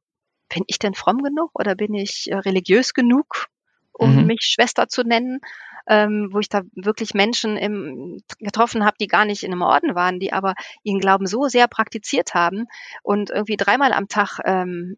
bin 0.49 0.63
ich 0.69 0.79
denn 0.79 0.95
fromm 0.95 1.23
genug 1.23 1.51
oder 1.55 1.75
bin 1.75 1.95
ich 1.95 2.31
äh, 2.31 2.37
religiös 2.37 2.95
genug, 2.95 3.47
um 3.93 4.15
mhm. 4.15 4.27
mich 4.27 4.43
Schwester 4.43 4.89
zu 4.89 5.03
nennen? 5.03 5.41
Ähm, 5.89 6.31
wo 6.33 6.41
ich 6.41 6.49
da 6.49 6.63
wirklich 6.75 7.15
Menschen 7.15 7.57
im, 7.57 8.21
getroffen 8.41 8.85
habe, 8.85 8.97
die 9.01 9.07
gar 9.07 9.25
nicht 9.25 9.45
in 9.45 9.53
einem 9.53 9.63
Orden 9.63 9.95
waren, 9.95 10.19
die 10.19 10.33
aber 10.33 10.55
ihren 10.83 10.99
Glauben 10.99 11.29
so 11.29 11.47
sehr 11.47 11.69
praktiziert 11.69 12.35
haben 12.35 12.67
und 13.05 13.31
irgendwie 13.31 13.57
dreimal 13.57 13.93
am 13.93 14.09
Tag 14.09 14.41
ähm, 14.45 14.97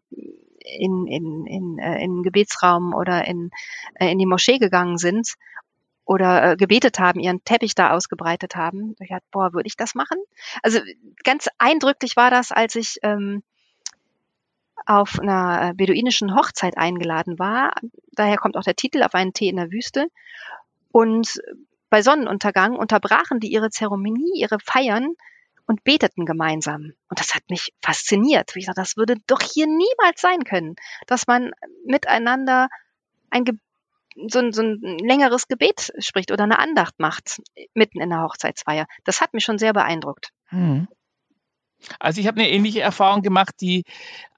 in, 0.63 1.07
in, 1.07 1.45
in, 1.45 1.79
äh, 1.79 2.03
in 2.03 2.23
Gebetsraum 2.23 2.93
oder 2.93 3.25
in, 3.25 3.51
äh, 3.95 4.11
in 4.11 4.19
die 4.19 4.25
Moschee 4.25 4.57
gegangen 4.57 4.97
sind 4.97 5.35
oder 6.05 6.51
äh, 6.51 6.55
gebetet 6.55 6.99
haben, 6.99 7.19
ihren 7.19 7.43
Teppich 7.43 7.75
da 7.75 7.91
ausgebreitet 7.91 8.55
haben. 8.55 8.95
Ich 8.99 9.09
dachte, 9.09 9.25
boah, 9.31 9.53
würde 9.53 9.67
ich 9.67 9.77
das 9.77 9.95
machen? 9.95 10.17
Also 10.63 10.79
ganz 11.23 11.47
eindrücklich 11.59 12.15
war 12.15 12.31
das, 12.31 12.51
als 12.51 12.75
ich 12.75 12.97
ähm, 13.03 13.43
auf 14.85 15.19
einer 15.19 15.69
äh, 15.69 15.73
beduinischen 15.75 16.35
Hochzeit 16.35 16.77
eingeladen 16.77 17.37
war. 17.37 17.73
Daher 18.13 18.37
kommt 18.37 18.57
auch 18.57 18.63
der 18.63 18.75
Titel 18.75 19.03
auf 19.03 19.13
einen 19.13 19.33
Tee 19.33 19.49
in 19.49 19.57
der 19.57 19.71
Wüste. 19.71 20.07
Und 20.91 21.39
bei 21.91 22.01
Sonnenuntergang 22.01 22.75
unterbrachen 22.75 23.39
die 23.39 23.51
ihre 23.51 23.69
Zeremonie, 23.69 24.31
ihre 24.33 24.57
Feiern 24.59 25.13
und 25.69 25.83
beteten 25.83 26.25
gemeinsam. 26.25 26.93
Und 27.09 27.19
das 27.19 27.35
hat 27.35 27.43
mich 27.47 27.73
fasziniert. 27.79 28.55
Ich 28.55 28.65
dachte, 28.65 28.81
das 28.81 28.97
würde 28.97 29.17
doch 29.27 29.39
hier 29.39 29.67
niemals 29.67 30.19
sein 30.19 30.43
können, 30.43 30.75
dass 31.05 31.27
man 31.27 31.51
miteinander 31.85 32.69
ein 33.29 33.45
Ge 33.45 33.55
so 34.27 34.39
ein, 34.39 34.51
so 34.51 34.63
ein 34.63 34.97
längeres 34.97 35.47
Gebet 35.47 35.93
spricht 35.99 36.31
oder 36.31 36.43
eine 36.43 36.57
Andacht 36.57 36.99
macht 36.99 37.41
mitten 37.75 38.01
in 38.01 38.09
der 38.09 38.23
Hochzeitsfeier. 38.23 38.87
Das 39.03 39.21
hat 39.21 39.33
mich 39.33 39.45
schon 39.45 39.59
sehr 39.59 39.71
beeindruckt. 39.71 40.31
Hm. 40.47 40.87
Also 41.99 42.19
ich 42.19 42.27
habe 42.27 42.41
eine 42.41 42.49
ähnliche 42.49 42.81
Erfahrung 42.81 43.21
gemacht, 43.21 43.53
die 43.61 43.85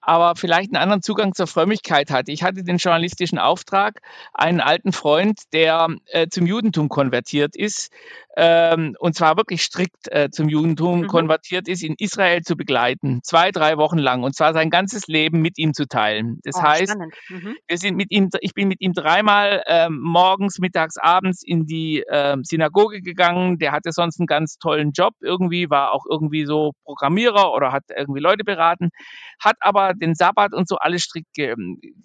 aber 0.01 0.36
vielleicht 0.36 0.74
einen 0.74 0.81
anderen 0.81 1.01
Zugang 1.01 1.34
zur 1.34 1.48
Frömmigkeit 1.48 2.12
hatte. 2.12 2.31
Ich 2.31 2.43
hatte 2.43 2.63
den 2.63 2.77
journalistischen 2.77 3.38
Auftrag, 3.38 4.01
einen 4.34 4.60
alten 4.60 4.91
Freund, 4.91 5.41
der 5.53 5.88
äh, 6.08 6.27
zum 6.27 6.46
Judentum 6.46 6.89
konvertiert 6.89 7.55
ist, 7.55 7.91
ähm, 8.38 8.96
und 9.00 9.15
zwar 9.15 9.36
wirklich 9.36 9.62
strikt 9.62 10.10
äh, 10.10 10.29
zum 10.31 10.48
Judentum 10.48 11.01
mhm. 11.01 11.08
konvertiert 11.08 11.67
ist, 11.67 11.84
in 11.84 11.96
Israel 12.00 12.41
zu 12.41 12.55
begleiten, 12.55 13.20
zwei, 13.24 13.51
drei 13.51 13.77
Wochen 13.77 13.98
lang, 13.98 14.24
und 14.24 14.36
zwar 14.36 14.53
sein 14.53 14.70
ganzes 14.70 15.08
Leben 15.08 15.41
mit 15.41 15.58
ihm 15.58 15.74
zu 15.74 15.86
teilen. 15.86 16.39
Das 16.43 16.55
oh, 16.55 16.62
heißt, 16.62 16.96
mhm. 17.29 17.58
wir 17.67 17.77
sind 17.77 17.98
mit 17.98 18.12
ihm, 18.12 18.29
ich 18.39 18.53
bin 18.53 18.70
mit 18.70 18.79
ihm 18.79 18.93
dreimal 18.93 19.63
äh, 19.65 19.89
morgens, 19.89 20.60
mittags, 20.60 20.98
abends 20.98 21.43
in 21.43 21.65
die 21.65 22.03
äh, 22.08 22.38
Synagoge 22.43 23.01
gegangen. 23.01 23.60
Der 23.60 23.74
hatte 23.74 23.91
sonst 23.91 24.20
einen 24.20 24.27
ganz 24.27 24.58
tollen 24.58 24.91
Job 24.93 25.13
irgendwie, 25.20 25.70
war 25.70 25.93
auch 25.93 26.05
irgendwie 26.10 26.46
so 26.46 26.72
Programmierer 26.86 27.53
oder 27.53 27.72
hat 27.74 27.84
irgendwie 27.93 28.22
Leute 28.22 28.46
beraten, 28.46 28.89
hat 29.39 29.58
aber 29.60 29.91
den 29.94 30.16
Sabbat 30.16 30.54
und 30.54 30.68
so 30.68 30.78
alles 30.78 31.04
strikt 31.04 31.34
ge, 31.34 31.56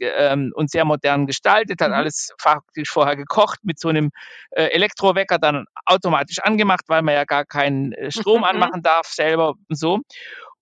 ähm, 0.01 0.53
und 0.55 0.71
sehr 0.71 0.85
modern 0.85 1.27
gestaltet, 1.27 1.81
hat 1.81 1.89
mhm. 1.89 1.95
alles 1.95 2.33
faktisch 2.39 2.91
vorher 2.91 3.17
gekocht, 3.17 3.61
mit 3.63 3.79
so 3.79 3.89
einem 3.89 4.11
äh, 4.51 4.67
Elektrowecker 4.67 5.39
dann 5.39 5.65
automatisch 5.85 6.39
angemacht, 6.41 6.85
weil 6.89 7.03
man 7.03 7.15
ja 7.15 7.25
gar 7.25 7.45
keinen 7.45 7.93
äh, 7.93 8.11
Strom 8.11 8.39
mhm. 8.39 8.45
anmachen 8.45 8.83
darf 8.83 9.07
selber 9.07 9.55
und 9.69 9.77
so. 9.79 10.01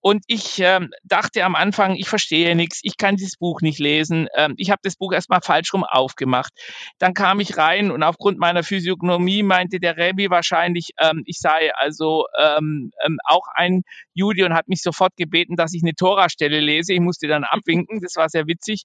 Und 0.07 0.23
ich 0.27 0.59
ähm, 0.59 0.91
dachte 1.03 1.45
am 1.45 1.55
Anfang, 1.55 1.95
ich 1.95 2.11
verstehe 2.11 2.55
nichts, 2.55 2.81
ich 2.83 2.99
kann 2.99 3.17
dieses 3.17 3.39
Buch 3.39 3.63
nicht 3.63 3.79
lesen. 3.79 4.29
Ähm, 4.37 4.53
ich 4.59 4.71
habe 4.71 4.81
das 4.83 4.97
Buch 4.97 5.15
erstmal 5.15 5.41
falsch 5.41 5.73
rum 5.73 5.83
aufgemacht. 5.83 6.53
Dann 6.99 7.15
kam 7.15 7.41
ich 7.41 7.57
rein 7.57 7.91
und 7.91 8.03
aufgrund 8.03 8.39
meiner 8.39 8.63
Physiognomie 8.65 9.43
meinte 9.43 9.81
der 9.81 9.97
Rebbe 9.97 10.29
wahrscheinlich, 10.29 10.91
ähm, 11.01 11.23
ich 11.25 11.39
sei 11.39 11.75
also 11.75 12.27
ähm, 12.39 12.91
ähm, 13.03 13.17
auch 13.25 13.47
ein 13.55 13.81
Jude 14.13 14.45
und 14.45 14.53
hat 14.53 14.69
mich 14.69 14.83
sofort 14.83 15.17
gebeten, 15.17 15.57
dass 15.57 15.73
ich 15.73 15.83
eine 15.83 15.95
Tora-Stelle 15.95 16.61
lese. 16.61 16.93
Ich 16.93 17.01
musste 17.01 17.27
dann 17.27 17.45
abwinken, 17.45 18.03
das 18.03 18.17
war 18.17 18.29
sehr 18.29 18.47
witzig. 18.47 18.83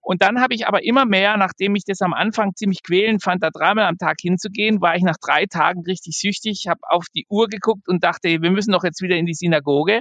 Und 0.00 0.22
dann 0.22 0.40
habe 0.40 0.54
ich 0.54 0.66
aber 0.66 0.82
immer 0.82 1.04
mehr, 1.04 1.36
nachdem 1.36 1.76
ich 1.76 1.84
das 1.84 2.00
am 2.00 2.14
Anfang 2.14 2.54
ziemlich 2.54 2.82
quälend 2.82 3.22
fand, 3.22 3.42
da 3.42 3.50
dreimal 3.50 3.84
am 3.84 3.98
Tag 3.98 4.16
hinzugehen, 4.18 4.80
war 4.80 4.96
ich 4.96 5.02
nach 5.02 5.16
drei 5.20 5.44
Tagen 5.44 5.82
richtig 5.86 6.18
süchtig, 6.18 6.64
habe 6.68 6.80
auf 6.88 7.04
die 7.14 7.26
Uhr 7.28 7.48
geguckt 7.48 7.86
und 7.86 8.02
dachte, 8.02 8.40
wir 8.40 8.50
müssen 8.50 8.72
doch 8.72 8.84
jetzt 8.84 9.02
wieder 9.02 9.16
in 9.16 9.26
die 9.26 9.34
Synagoge. 9.34 10.00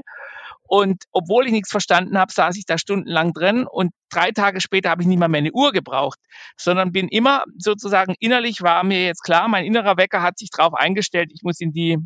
Und 0.74 1.04
obwohl 1.12 1.46
ich 1.46 1.52
nichts 1.52 1.70
verstanden 1.70 2.18
habe, 2.18 2.34
saß 2.34 2.58
ich 2.58 2.66
da 2.66 2.80
stundenlang 2.80 3.32
drin 3.32 3.68
und 3.68 3.92
drei 4.10 4.32
Tage 4.32 4.60
später 4.60 4.90
habe 4.90 5.04
ich 5.04 5.08
nicht 5.08 5.20
mal 5.20 5.28
meine 5.28 5.52
Uhr 5.52 5.72
gebraucht, 5.72 6.18
sondern 6.58 6.92
bin 6.92 7.10
immer 7.10 7.44
sozusagen 7.60 8.16
innerlich 8.20 8.64
war 8.64 8.84
mir 8.84 9.06
jetzt 9.06 9.22
klar, 9.22 9.48
mein 9.48 9.66
innerer 9.66 9.98
Wecker 9.98 10.24
hat 10.24 10.40
sich 10.40 10.50
darauf 10.50 10.74
eingestellt, 10.74 11.30
ich 11.32 11.44
muss 11.44 11.60
in 11.60 11.74
die 11.74 12.00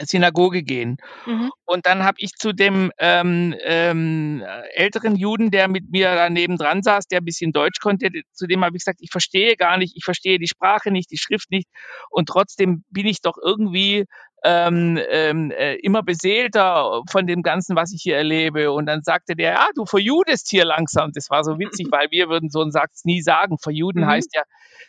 Synagoge 0.00 0.62
gehen. 0.62 0.98
Mhm. 1.24 1.50
Und 1.64 1.86
dann 1.86 2.04
habe 2.04 2.18
ich 2.18 2.32
zu 2.32 2.52
dem 2.52 2.92
ähm, 2.98 3.54
ähm, 3.64 4.44
älteren 4.74 5.16
Juden, 5.16 5.50
der 5.50 5.68
mit 5.68 5.90
mir 5.90 6.14
daneben 6.14 6.58
dran 6.58 6.82
saß, 6.82 7.06
der 7.06 7.22
ein 7.22 7.24
bisschen 7.24 7.52
Deutsch 7.52 7.80
konnte, 7.80 8.10
zu 8.34 8.46
dem 8.46 8.66
habe 8.66 8.76
ich 8.76 8.84
gesagt, 8.84 9.00
ich 9.00 9.10
verstehe 9.10 9.56
gar 9.56 9.78
nicht, 9.78 9.96
ich 9.96 10.04
verstehe 10.04 10.38
die 10.38 10.46
Sprache 10.46 10.90
nicht, 10.90 11.10
die 11.10 11.16
Schrift 11.16 11.50
nicht 11.50 11.68
und 12.10 12.28
trotzdem 12.28 12.84
bin 12.90 13.06
ich 13.06 13.22
doch 13.22 13.38
irgendwie 13.42 14.04
ähm, 14.44 14.98
ähm, 15.10 15.50
äh, 15.50 15.74
immer 15.76 16.02
beseelter 16.02 17.02
von 17.10 17.26
dem 17.26 17.42
Ganzen, 17.42 17.76
was 17.76 17.92
ich 17.92 18.02
hier 18.02 18.16
erlebe. 18.16 18.70
Und 18.72 18.86
dann 18.86 19.02
sagte 19.02 19.34
der, 19.34 19.60
ah, 19.60 19.70
du 19.74 19.84
verjudest 19.84 20.48
hier 20.48 20.64
langsam. 20.64 21.10
Das 21.12 21.30
war 21.30 21.44
so 21.44 21.58
witzig, 21.58 21.88
weil 21.90 22.10
wir 22.10 22.28
würden 22.28 22.50
so 22.50 22.60
einen 22.60 22.70
Satz 22.70 23.04
nie 23.04 23.20
sagen. 23.20 23.58
Verjuden 23.58 24.02
mhm. 24.02 24.08
heißt 24.08 24.34
ja, 24.34 24.42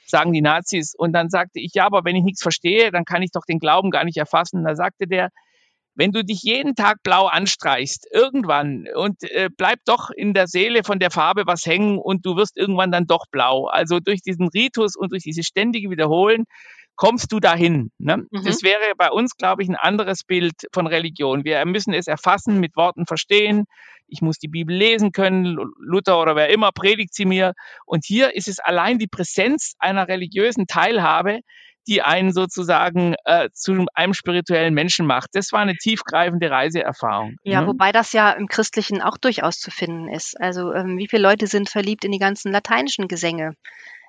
sagen 0.06 0.34
die 0.34 0.42
Nazis. 0.42 0.94
Und 0.96 1.14
dann 1.14 1.30
sagte 1.30 1.60
ich, 1.60 1.74
ja, 1.74 1.86
aber 1.86 2.06
wenn 2.06 2.16
ich 2.16 2.24
nichts 2.24 2.42
verstehe, 2.42 2.92
dann 2.92 3.06
kann 3.06 3.22
ich 3.22 3.32
doch 3.32 3.46
den 3.48 3.60
Glauben 3.60 3.92
gar 3.92 4.04
nicht 4.04 4.18
erfassen. 4.18 4.58
Und 4.58 4.66
da 4.66 4.76
sagte 4.76 5.08
der, 5.08 5.30
wenn 5.96 6.12
du 6.14 6.24
dich 6.24 6.44
jeden 6.44 6.76
Tag 6.76 7.04
blau 7.04 7.26
anstreichst, 7.28 8.08
irgendwann, 8.14 8.88
und 8.96 9.22
äh, 9.24 9.50
bleibt 9.50 9.88
doch 9.88 10.10
in 10.12 10.34
der 10.34 10.48
Seele 10.48 10.84
von 10.86 11.00
der 11.00 11.12
Farbe 11.12 11.44
was 11.46 11.66
hängen 11.66 11.98
und 11.98 12.26
du 12.26 12.38
wirst 12.38 12.56
irgendwann 12.56 12.92
dann 12.92 13.06
doch 13.06 13.26
blau. 13.30 13.66
Also 13.66 14.00
durch 14.00 14.22
diesen 14.22 14.48
Ritus 14.48 14.96
und 14.96 15.12
durch 15.12 15.24
dieses 15.24 15.46
ständige 15.46 15.90
Wiederholen 15.90 16.46
kommst 17.00 17.32
du 17.32 17.40
dahin. 17.40 17.92
Ne? 17.98 18.18
Mhm. 18.30 18.44
Das 18.44 18.62
wäre 18.62 18.94
bei 18.98 19.10
uns, 19.10 19.38
glaube 19.38 19.64
ich, 19.64 19.70
ein 19.70 19.78
anderes 19.78 20.26
Bild 20.26 20.68
von 20.74 20.86
Religion. 20.86 21.46
Wir 21.46 21.66
müssen 21.66 21.94
es 21.94 22.08
erfassen, 22.08 22.60
mit 22.60 22.76
Worten 22.76 23.06
verstehen. 23.06 23.66
Ich 24.08 24.22
muss 24.22 24.38
die 24.38 24.50
Bibel 24.50 24.76
lesen 24.76 25.14
können, 25.14 25.58
Luther 25.78 26.22
oder 26.22 26.36
wer 26.36 26.50
immer 26.50 26.74
predigt 26.74 27.14
sie 27.14 27.24
mir. 27.24 27.54
Und 27.86 28.04
hier 28.06 28.36
ist 28.36 28.50
es 28.50 28.60
allein 28.60 29.00
die 29.00 29.08
Präsenz 29.08 29.76
einer 29.80 30.10
religiösen 30.10 30.68
Teilhabe, 30.68 31.40
die 31.88 32.02
einen 32.02 32.34
sozusagen 32.34 33.16
äh, 33.24 33.48
zu 33.54 33.86
einem 33.94 34.14
spirituellen 34.14 34.74
Menschen 34.74 35.06
macht. 35.06 35.30
Das 35.32 35.54
war 35.54 35.62
eine 35.62 35.76
tiefgreifende 35.76 36.52
Reiseerfahrung. 36.52 37.38
Ja, 37.44 37.62
ne? 37.62 37.68
wobei 37.68 37.94
das 37.94 38.12
ja 38.12 38.32
im 38.32 38.48
Christlichen 38.48 39.02
auch 39.02 39.18
durchaus 39.18 39.60
zu 39.60 39.72
finden 39.72 40.10
ist. 40.10 40.38
Also 40.38 40.74
ähm, 40.74 40.98
wie 40.98 41.08
viele 41.08 41.24
Leute 41.24 41.48
sind 41.48 41.70
verliebt 41.70 42.04
in 42.04 42.12
die 42.12 42.20
ganzen 42.20 42.52
lateinischen 42.52 43.08
Gesänge? 43.08 43.54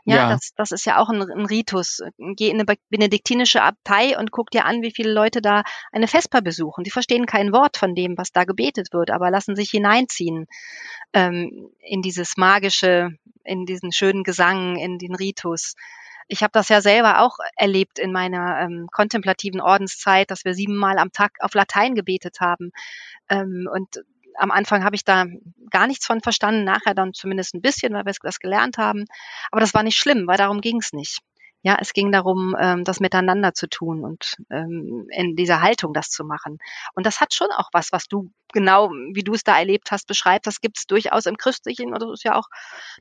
Ja, 0.05 0.17
ja. 0.17 0.29
Das, 0.31 0.53
das 0.57 0.73
ist 0.73 0.87
ja 0.87 0.99
auch 0.99 1.09
ein, 1.09 1.23
ein 1.23 1.47
Ritus. 1.47 2.03
Geh 2.19 2.49
in 2.49 2.61
eine 2.61 2.77
benediktinische 2.89 3.63
Abtei 3.63 4.19
und 4.19 4.31
guck 4.31 4.51
dir 4.51 4.65
an, 4.65 4.83
wie 4.83 4.93
viele 4.93 5.13
Leute 5.13 5.43
da 5.43 5.63
eine 5.93 6.09
Vesper 6.09 6.41
besuchen. 6.41 6.85
Die 6.85 6.91
verstehen 6.91 7.27
kein 7.27 7.53
Wort 7.53 7.77
von 7.77 7.95
dem, 7.95 8.17
was 8.17 8.33
da 8.33 8.45
gebetet 8.45 8.93
wird, 8.93 9.11
aber 9.11 9.31
lassen 9.31 9.57
sich 9.57 9.71
hineinziehen 9.71 10.47
ähm, 11.13 11.71
in 11.81 12.03
dieses 12.03 12.37
magische, 12.37 13.11
in 13.45 13.67
diesen 13.67 13.93
schönen 13.93 14.25
Gesang, 14.25 14.77
in 14.77 14.99
den 14.99 15.15
Ritus. 15.15 15.75
Ich 16.29 16.43
habe 16.43 16.53
das 16.53 16.69
ja 16.69 16.81
selber 16.81 17.23
auch 17.23 17.39
erlebt 17.57 17.99
in 17.99 18.13
meiner 18.13 18.61
ähm, 18.61 18.89
kontemplativen 18.93 19.61
Ordenszeit, 19.61 20.31
dass 20.31 20.45
wir 20.45 20.55
siebenmal 20.55 20.97
am 20.99 21.11
Tag 21.11 21.33
auf 21.41 21.55
Latein 21.55 21.97
gebetet 21.97 22.39
haben. 22.41 22.71
Ähm, 23.29 23.69
und 23.71 24.05
am 24.41 24.51
Anfang 24.51 24.85
habe 24.85 24.97
ich 24.97 25.05
da 25.05 25.27
gar 25.71 25.87
nichts 25.87 26.07
von 26.07 26.21
verstanden, 26.21 26.65
nachher 26.65 26.95
dann 26.95 27.13
zumindest 27.13 27.55
ein 27.55 27.61
bisschen, 27.61 27.93
weil 27.93 28.07
wir 28.07 28.15
das 28.23 28.41
gelernt 28.41 28.79
haben. 28.79 29.05
Aber 29.51 29.61
das 29.61 29.75
war 29.75 29.83
nicht 29.83 29.97
schlimm, 29.97 30.27
weil 30.27 30.39
darum 30.39 30.61
ging 30.61 30.79
es 30.79 30.93
nicht. 30.93 31.21
Ja, 31.63 31.77
es 31.79 31.93
ging 31.93 32.11
darum, 32.11 32.57
ähm, 32.59 32.85
das 32.85 33.01
miteinander 33.01 33.53
zu 33.53 33.69
tun 33.69 34.03
und 34.03 34.37
ähm, 34.49 35.07
in 35.11 35.37
dieser 35.37 35.61
Haltung 35.61 35.93
das 35.93 36.09
zu 36.09 36.25
machen. 36.25 36.59
Und 36.95 37.05
das 37.05 37.21
hat 37.21 37.35
schon 37.35 37.49
auch 37.55 37.69
was, 37.73 37.93
was 37.93 38.09
du 38.09 38.33
genau, 38.55 38.89
wie 39.13 39.23
du 39.23 39.35
es 39.35 39.45
da 39.45 39.59
erlebt 39.59 39.91
hast, 39.91 40.07
beschreibst. 40.07 40.47
Das 40.47 40.63
gibt 40.63 40.79
es 40.79 40.87
durchaus 40.87 41.27
im 41.27 41.37
Christlichen 41.37 41.93
und 41.93 42.01
das 42.01 42.11
ist 42.13 42.25
ja 42.25 42.35
auch 42.35 42.49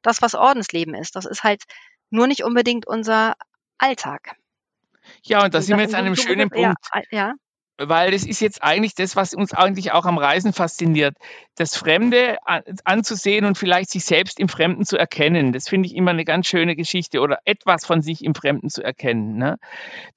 das, 0.01 0.21
was 0.21 0.35
Ordensleben 0.35 0.93
ist. 0.93 1.15
Das 1.15 1.25
ist 1.25 1.45
halt 1.45 1.63
nur 2.09 2.27
nicht 2.27 2.43
unbedingt 2.43 2.85
unser 2.85 3.35
Alltag. 3.77 4.35
Ja, 5.23 5.45
und 5.45 5.53
da 5.53 5.61
sind 5.61 5.77
wir 5.77 5.83
jetzt 5.83 5.95
an 5.95 6.05
einem 6.05 6.17
schönen 6.17 6.49
Punkt. 6.49 6.77
Ja, 6.93 7.01
ja 7.11 7.33
weil 7.79 8.11
das 8.11 8.25
ist 8.25 8.41
jetzt 8.41 8.61
eigentlich 8.61 8.93
das, 8.93 9.15
was 9.15 9.33
uns 9.33 9.53
eigentlich 9.53 9.93
auch 9.93 10.05
am 10.05 10.17
Reisen 10.17 10.51
fasziniert. 10.51 11.15
Das 11.55 11.77
Fremde 11.77 12.37
anzusehen 12.83 13.45
und 13.45 13.57
vielleicht 13.57 13.89
sich 13.89 14.03
selbst 14.03 14.39
im 14.39 14.49
Fremden 14.49 14.85
zu 14.85 14.97
erkennen. 14.97 15.53
Das 15.53 15.69
finde 15.69 15.87
ich 15.87 15.95
immer 15.95 16.11
eine 16.11 16.25
ganz 16.25 16.47
schöne 16.47 16.75
Geschichte 16.75 17.21
oder 17.21 17.39
etwas 17.45 17.85
von 17.85 18.01
sich 18.01 18.23
im 18.23 18.35
Fremden 18.35 18.69
zu 18.69 18.83
erkennen. 18.83 19.37
Ne? 19.37 19.57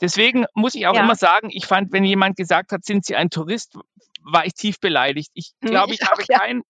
Deswegen 0.00 0.44
muss 0.54 0.74
ich 0.74 0.86
auch 0.88 0.94
ja. 0.94 1.04
immer 1.04 1.14
sagen, 1.14 1.50
ich 1.52 1.66
fand, 1.66 1.92
wenn 1.92 2.04
jemand 2.04 2.36
gesagt 2.36 2.72
hat, 2.72 2.84
sind 2.84 3.04
Sie 3.04 3.14
ein 3.14 3.30
Tourist, 3.30 3.78
war 4.24 4.44
ich 4.44 4.54
tief 4.54 4.80
beleidigt. 4.80 5.30
Ich 5.34 5.52
hm, 5.62 5.70
glaube, 5.70 5.94
ich, 5.94 6.00
ich 6.00 6.08
habe 6.08 6.22
ja. 6.28 6.38
kein 6.38 6.62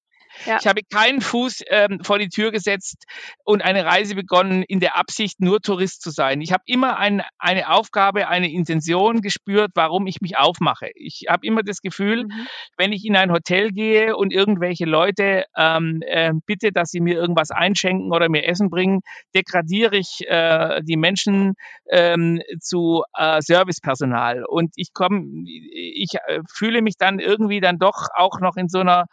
ja. 0.47 0.59
Ich 0.61 0.67
habe 0.67 0.81
keinen 0.83 1.21
Fuß 1.21 1.63
ähm, 1.69 2.01
vor 2.03 2.19
die 2.19 2.29
Tür 2.29 2.51
gesetzt 2.51 3.05
und 3.45 3.63
eine 3.63 3.85
Reise 3.85 4.15
begonnen 4.15 4.63
in 4.63 4.81
der 4.81 4.97
Absicht, 4.97 5.41
nur 5.41 5.61
Tourist 5.61 6.03
zu 6.03 6.11
sein. 6.11 6.41
Ich 6.41 6.53
habe 6.53 6.63
immer 6.67 6.99
ein, 6.99 7.23
eine 7.39 7.71
Aufgabe, 7.71 8.29
eine 8.29 8.51
Intention 8.51 9.21
gespürt, 9.21 9.73
warum 9.75 10.07
ich 10.07 10.21
mich 10.21 10.37
aufmache. 10.37 10.91
Ich 10.95 11.27
habe 11.29 11.47
immer 11.47 11.63
das 11.63 11.81
Gefühl, 11.81 12.25
mhm. 12.25 12.47
wenn 12.77 12.93
ich 12.93 13.05
in 13.05 13.17
ein 13.17 13.33
Hotel 13.33 13.71
gehe 13.71 14.17
und 14.17 14.33
irgendwelche 14.33 14.85
Leute 14.85 15.45
ähm, 15.57 16.03
äh, 16.07 16.33
bitte, 16.47 16.73
dass 16.73 16.91
sie 16.91 17.01
mir 17.01 17.15
irgendwas 17.15 17.51
einschenken 17.51 18.13
oder 18.13 18.29
mir 18.29 18.47
Essen 18.47 18.71
bringen, 18.71 19.01
degradiere 19.35 19.97
ich 19.97 20.27
äh, 20.27 20.83
die 20.83 20.97
Menschen 20.97 21.55
ähm, 21.91 22.41
zu 22.61 23.05
äh, 23.17 23.41
Servicepersonal. 23.41 24.45
Und 24.45 24.73
ich 24.77 24.93
komme, 24.93 25.25
ich 25.47 26.15
äh, 26.27 26.41
fühle 26.53 26.83
mich 26.83 26.97
dann 26.97 27.19
irgendwie 27.19 27.61
dann 27.61 27.79
doch 27.79 28.09
auch 28.15 28.41
noch 28.41 28.57
in 28.57 28.69
so 28.69 28.81
einer 28.81 29.07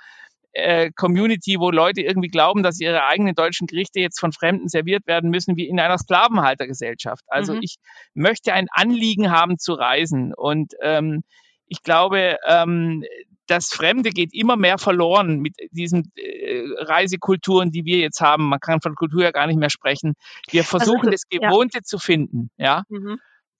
äh, 0.53 0.91
Community, 0.95 1.59
wo 1.59 1.71
Leute 1.71 2.01
irgendwie 2.01 2.29
glauben, 2.29 2.63
dass 2.63 2.79
ihre 2.79 3.05
eigenen 3.05 3.35
deutschen 3.35 3.67
Gerichte 3.67 3.99
jetzt 3.99 4.19
von 4.19 4.31
Fremden 4.31 4.67
serviert 4.67 5.07
werden 5.07 5.29
müssen, 5.29 5.55
wie 5.57 5.67
in 5.67 5.79
einer 5.79 5.97
Sklavenhaltergesellschaft. 5.97 7.23
Also 7.27 7.53
mhm. 7.55 7.61
ich 7.61 7.77
möchte 8.13 8.53
ein 8.53 8.67
Anliegen 8.71 9.31
haben 9.31 9.57
zu 9.57 9.73
reisen 9.73 10.33
und 10.33 10.73
ähm, 10.81 11.23
ich 11.67 11.83
glaube, 11.83 12.37
ähm, 12.47 13.03
das 13.45 13.69
Fremde 13.69 14.11
geht 14.11 14.33
immer 14.33 14.57
mehr 14.57 14.77
verloren 14.77 15.39
mit 15.39 15.55
diesen 15.71 16.11
äh, 16.15 16.63
Reisekulturen, 16.77 17.71
die 17.71 17.85
wir 17.85 17.97
jetzt 17.97 18.21
haben. 18.21 18.49
Man 18.49 18.59
kann 18.59 18.81
von 18.81 18.95
Kultur 18.95 19.23
ja 19.23 19.31
gar 19.31 19.47
nicht 19.47 19.59
mehr 19.59 19.69
sprechen. 19.69 20.13
Wir 20.49 20.61
also 20.61 20.77
versuchen, 20.77 21.07
also, 21.07 21.11
das 21.11 21.23
Gewohnte 21.29 21.79
ja. 21.79 21.83
zu 21.83 21.99
finden, 21.99 22.49
ja. 22.57 22.83
Mhm 22.89 23.19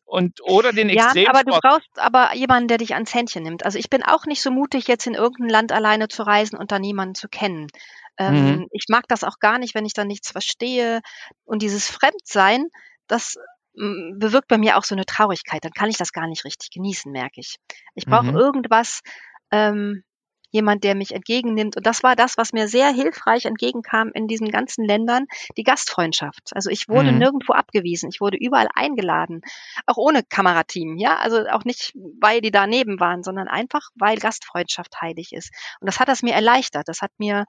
und 0.10 0.42
oder 0.42 0.74
den 0.74 0.90
Extremsport. 0.90 1.26
Ja, 1.26 1.30
aber 1.30 1.44
du 1.44 1.60
brauchst 1.60 2.00
aber 2.00 2.36
jemanden, 2.36 2.68
der 2.68 2.80
dich 2.80 2.96
ans 2.96 3.14
Händchen 3.14 3.44
nimmt. 3.44 3.64
Also 3.64 3.78
ich 3.78 3.90
bin 3.90 4.04
auch 4.04 4.26
nicht 4.26 4.42
so 4.42 4.50
mutig, 4.52 4.88
jetzt 4.88 5.06
in 5.06 5.14
irgendein 5.14 5.50
Land 5.50 5.72
alleine 5.72 6.08
zu 6.08 6.24
reisen 6.24 6.58
und 6.58 6.72
da 6.72 6.80
niemanden 6.80 7.16
zu 7.16 7.30
kennen. 7.30 7.68
Ähm, 8.18 8.34
mhm. 8.34 8.68
Ich 8.72 8.86
mag 8.90 9.08
das 9.08 9.24
auch 9.24 9.40
gar 9.40 9.60
nicht, 9.60 9.76
wenn 9.76 9.86
ich 9.86 9.94
da 9.94 10.04
nichts 10.04 10.32
verstehe. 10.32 11.02
Und 11.46 11.62
dieses 11.62 11.90
Fremdsein, 11.90 12.66
das 13.08 13.36
mm, 13.76 14.18
bewirkt 14.18 14.48
bei 14.48 14.58
mir 14.58 14.78
auch 14.78 14.84
so 14.84 14.96
eine 14.96 15.06
Traurigkeit. 15.06 15.64
Dann 15.64 15.74
kann 15.74 15.90
ich 15.90 15.98
das 15.98 16.12
gar 16.12 16.28
nicht 16.28 16.44
richtig 16.44 16.72
genießen, 16.72 17.12
merke 17.12 17.40
ich. 17.40 17.58
Ich 17.94 18.06
brauche 18.06 18.32
mhm. 18.32 18.38
irgendwas, 18.38 19.02
ähm, 19.52 20.04
jemand, 20.52 20.84
der 20.84 20.96
mich 20.96 21.14
entgegennimmt. 21.14 21.78
Und 21.78 21.86
das 21.86 22.04
war 22.04 22.16
das, 22.16 22.38
was 22.38 22.54
mir 22.54 22.68
sehr 22.68 22.92
hilfreich 22.92 23.46
entgegenkam 23.46 24.12
in 24.14 24.28
diesen 24.28 24.50
ganzen 24.50 24.86
Ländern, 24.86 25.26
die 25.58 25.64
Gastfreundschaft. 25.64 26.52
Also 26.54 26.70
ich 26.70 26.90
wurde 26.90 27.12
mhm. 27.12 27.20
nirgendwo 27.20 27.54
abgewiesen, 27.54 28.10
ich 28.12 28.22
wurde 28.22 28.38
überall 28.38 28.68
eingeladen, 28.74 29.42
auch 29.86 29.98
ohne 29.98 30.24
Kamerateam, 30.24 30.98
ja, 30.98 31.18
also 31.18 31.46
auch 31.48 31.66
nicht, 31.66 31.94
weil 32.20 32.42
die 32.42 32.52
daneben 32.52 33.00
waren, 33.00 33.24
sondern 33.24 33.48
einfach, 33.48 33.90
weil 33.96 34.18
Gastfreundschaft 34.18 35.02
heilig 35.02 35.34
ist. 35.34 35.52
Und 35.80 35.88
das 35.88 36.00
hat 36.00 36.08
das 36.08 36.22
mir 36.24 36.34
erleichtert. 36.34 36.88
Das 36.88 37.02
hat 37.02 37.12
mir 37.18 37.46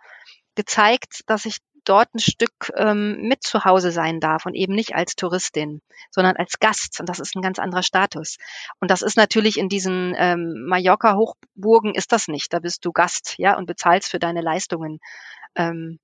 gezeigt, 0.54 1.22
dass 1.26 1.46
ich 1.46 1.58
dort 1.84 2.14
ein 2.14 2.18
Stück 2.18 2.72
ähm, 2.76 3.22
mit 3.22 3.42
zu 3.42 3.64
Hause 3.64 3.92
sein 3.92 4.20
darf 4.20 4.46
und 4.46 4.54
eben 4.54 4.74
nicht 4.74 4.94
als 4.94 5.16
Touristin, 5.16 5.82
sondern 6.10 6.36
als 6.36 6.58
Gast. 6.58 7.00
Und 7.00 7.08
das 7.08 7.20
ist 7.20 7.34
ein 7.36 7.42
ganz 7.42 7.58
anderer 7.58 7.82
Status. 7.82 8.36
Und 8.80 8.90
das 8.90 9.02
ist 9.02 9.16
natürlich 9.16 9.58
in 9.58 9.68
diesen 9.68 10.14
ähm, 10.16 10.66
Mallorca-Hochburgen 10.66 11.94
ist 11.94 12.12
das 12.12 12.28
nicht. 12.28 12.52
Da 12.52 12.58
bist 12.60 12.84
du 12.84 12.92
Gast, 12.92 13.34
ja, 13.38 13.56
und 13.56 13.66
bezahlst 13.66 14.10
für 14.10 14.18
deine 14.18 14.40
Leistungen. 14.40 15.00
Ähm, 15.54 15.98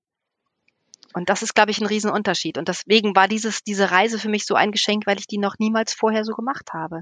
und 1.13 1.29
das 1.29 1.41
ist, 1.41 1.55
glaube 1.55 1.71
ich, 1.71 1.79
ein 1.79 1.87
Riesenunterschied. 1.87 2.57
Und 2.57 2.67
deswegen 2.67 3.15
war 3.15 3.27
dieses, 3.27 3.63
diese 3.63 3.91
Reise 3.91 4.19
für 4.19 4.29
mich 4.29 4.45
so 4.45 4.55
ein 4.55 4.71
Geschenk, 4.71 5.07
weil 5.07 5.19
ich 5.19 5.27
die 5.27 5.39
noch 5.39 5.55
niemals 5.57 5.93
vorher 5.93 6.23
so 6.23 6.33
gemacht 6.33 6.73
habe. 6.73 7.01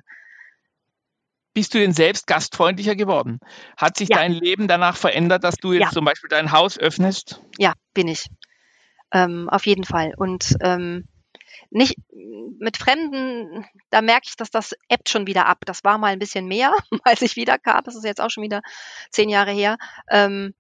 Bist 1.54 1.74
du 1.74 1.80
denn 1.80 1.94
selbst 1.94 2.28
gastfreundlicher 2.28 2.96
geworden? 2.96 3.40
Hat 3.78 3.96
sich 3.98 4.10
ja. 4.10 4.18
dein 4.18 4.34
Leben 4.34 4.68
danach 4.68 4.98
verändert, 4.98 5.46
dass 5.46 5.56
du 5.56 5.72
jetzt 5.72 5.84
ja. 5.84 5.92
zum 5.92 6.04
Beispiel 6.04 6.28
dein 6.28 6.52
Haus 6.52 6.78
öffnest? 6.78 7.42
Ja, 7.58 7.74
bin 7.94 8.10
ich. 8.10 8.28
Ähm, 9.16 9.48
auf 9.50 9.66
jeden 9.66 9.86
Fall. 9.86 10.14
Und 10.18 10.58
ähm, 10.60 11.08
nicht 11.70 11.96
mit 12.60 12.76
Fremden, 12.76 13.66
da 13.90 14.02
merke 14.02 14.28
ich, 14.28 14.36
dass 14.36 14.52
das 14.52 14.76
ebbt 14.90 15.08
schon 15.08 15.26
wieder 15.26 15.46
ab. 15.46 15.60
Das 15.66 15.86
war 15.86 15.98
mal 15.98 16.12
ein 16.12 16.20
bisschen 16.20 16.48
mehr, 16.48 16.74
als 17.04 17.22
ich 17.22 17.38
wiederkam. 17.38 17.82
Das 17.86 17.96
ist 17.96 18.04
jetzt 18.04 18.20
auch 18.20 18.30
schon 18.30 18.44
wieder 18.44 18.62
zehn 19.12 19.30
Jahre 19.30 19.52
her. 19.52 19.78
Ähm, 20.12 20.54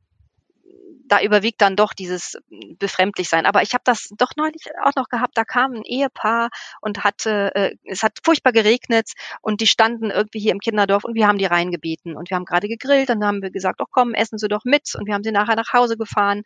da 1.08 1.22
überwiegt 1.22 1.62
dann 1.62 1.76
doch 1.76 1.94
dieses 1.94 2.38
befremdlich 2.80 3.30
sein. 3.30 3.46
Aber 3.46 3.62
ich 3.62 3.74
habe 3.74 3.84
das 3.86 4.10
doch 4.18 4.32
neulich 4.36 4.64
auch 4.84 4.96
noch 4.96 5.10
gehabt. 5.10 5.38
Da 5.38 5.44
kam 5.44 5.74
ein 5.74 5.84
Ehepaar 5.84 6.50
und 6.82 7.04
hatte, 7.04 7.54
äh, 7.56 7.76
es 7.84 8.04
hat 8.04 8.20
furchtbar 8.24 8.52
geregnet 8.52 9.12
und 9.42 9.62
die 9.62 9.68
standen 9.68 10.10
irgendwie 10.10 10.40
hier 10.40 10.52
im 10.52 10.60
Kinderdorf 10.60 11.04
und 11.04 11.16
wir 11.16 11.28
haben 11.28 11.38
die 11.38 11.46
reingebeten 11.46 12.16
und 12.16 12.30
wir 12.30 12.36
haben 12.36 12.46
gerade 12.46 12.68
gegrillt. 12.68 13.10
Dann 13.10 13.24
haben 13.24 13.42
wir 13.42 13.52
gesagt, 13.52 13.80
doch 13.82 13.90
komm, 13.92 14.14
essen 14.14 14.38
Sie 14.38 14.48
doch 14.48 14.66
mit 14.66 14.96
und 14.96 15.06
wir 15.06 15.14
haben 15.14 15.24
sie 15.24 15.32
nachher 15.32 15.56
nach 15.56 15.74
Hause 15.74 15.98
gefahren. 15.98 16.44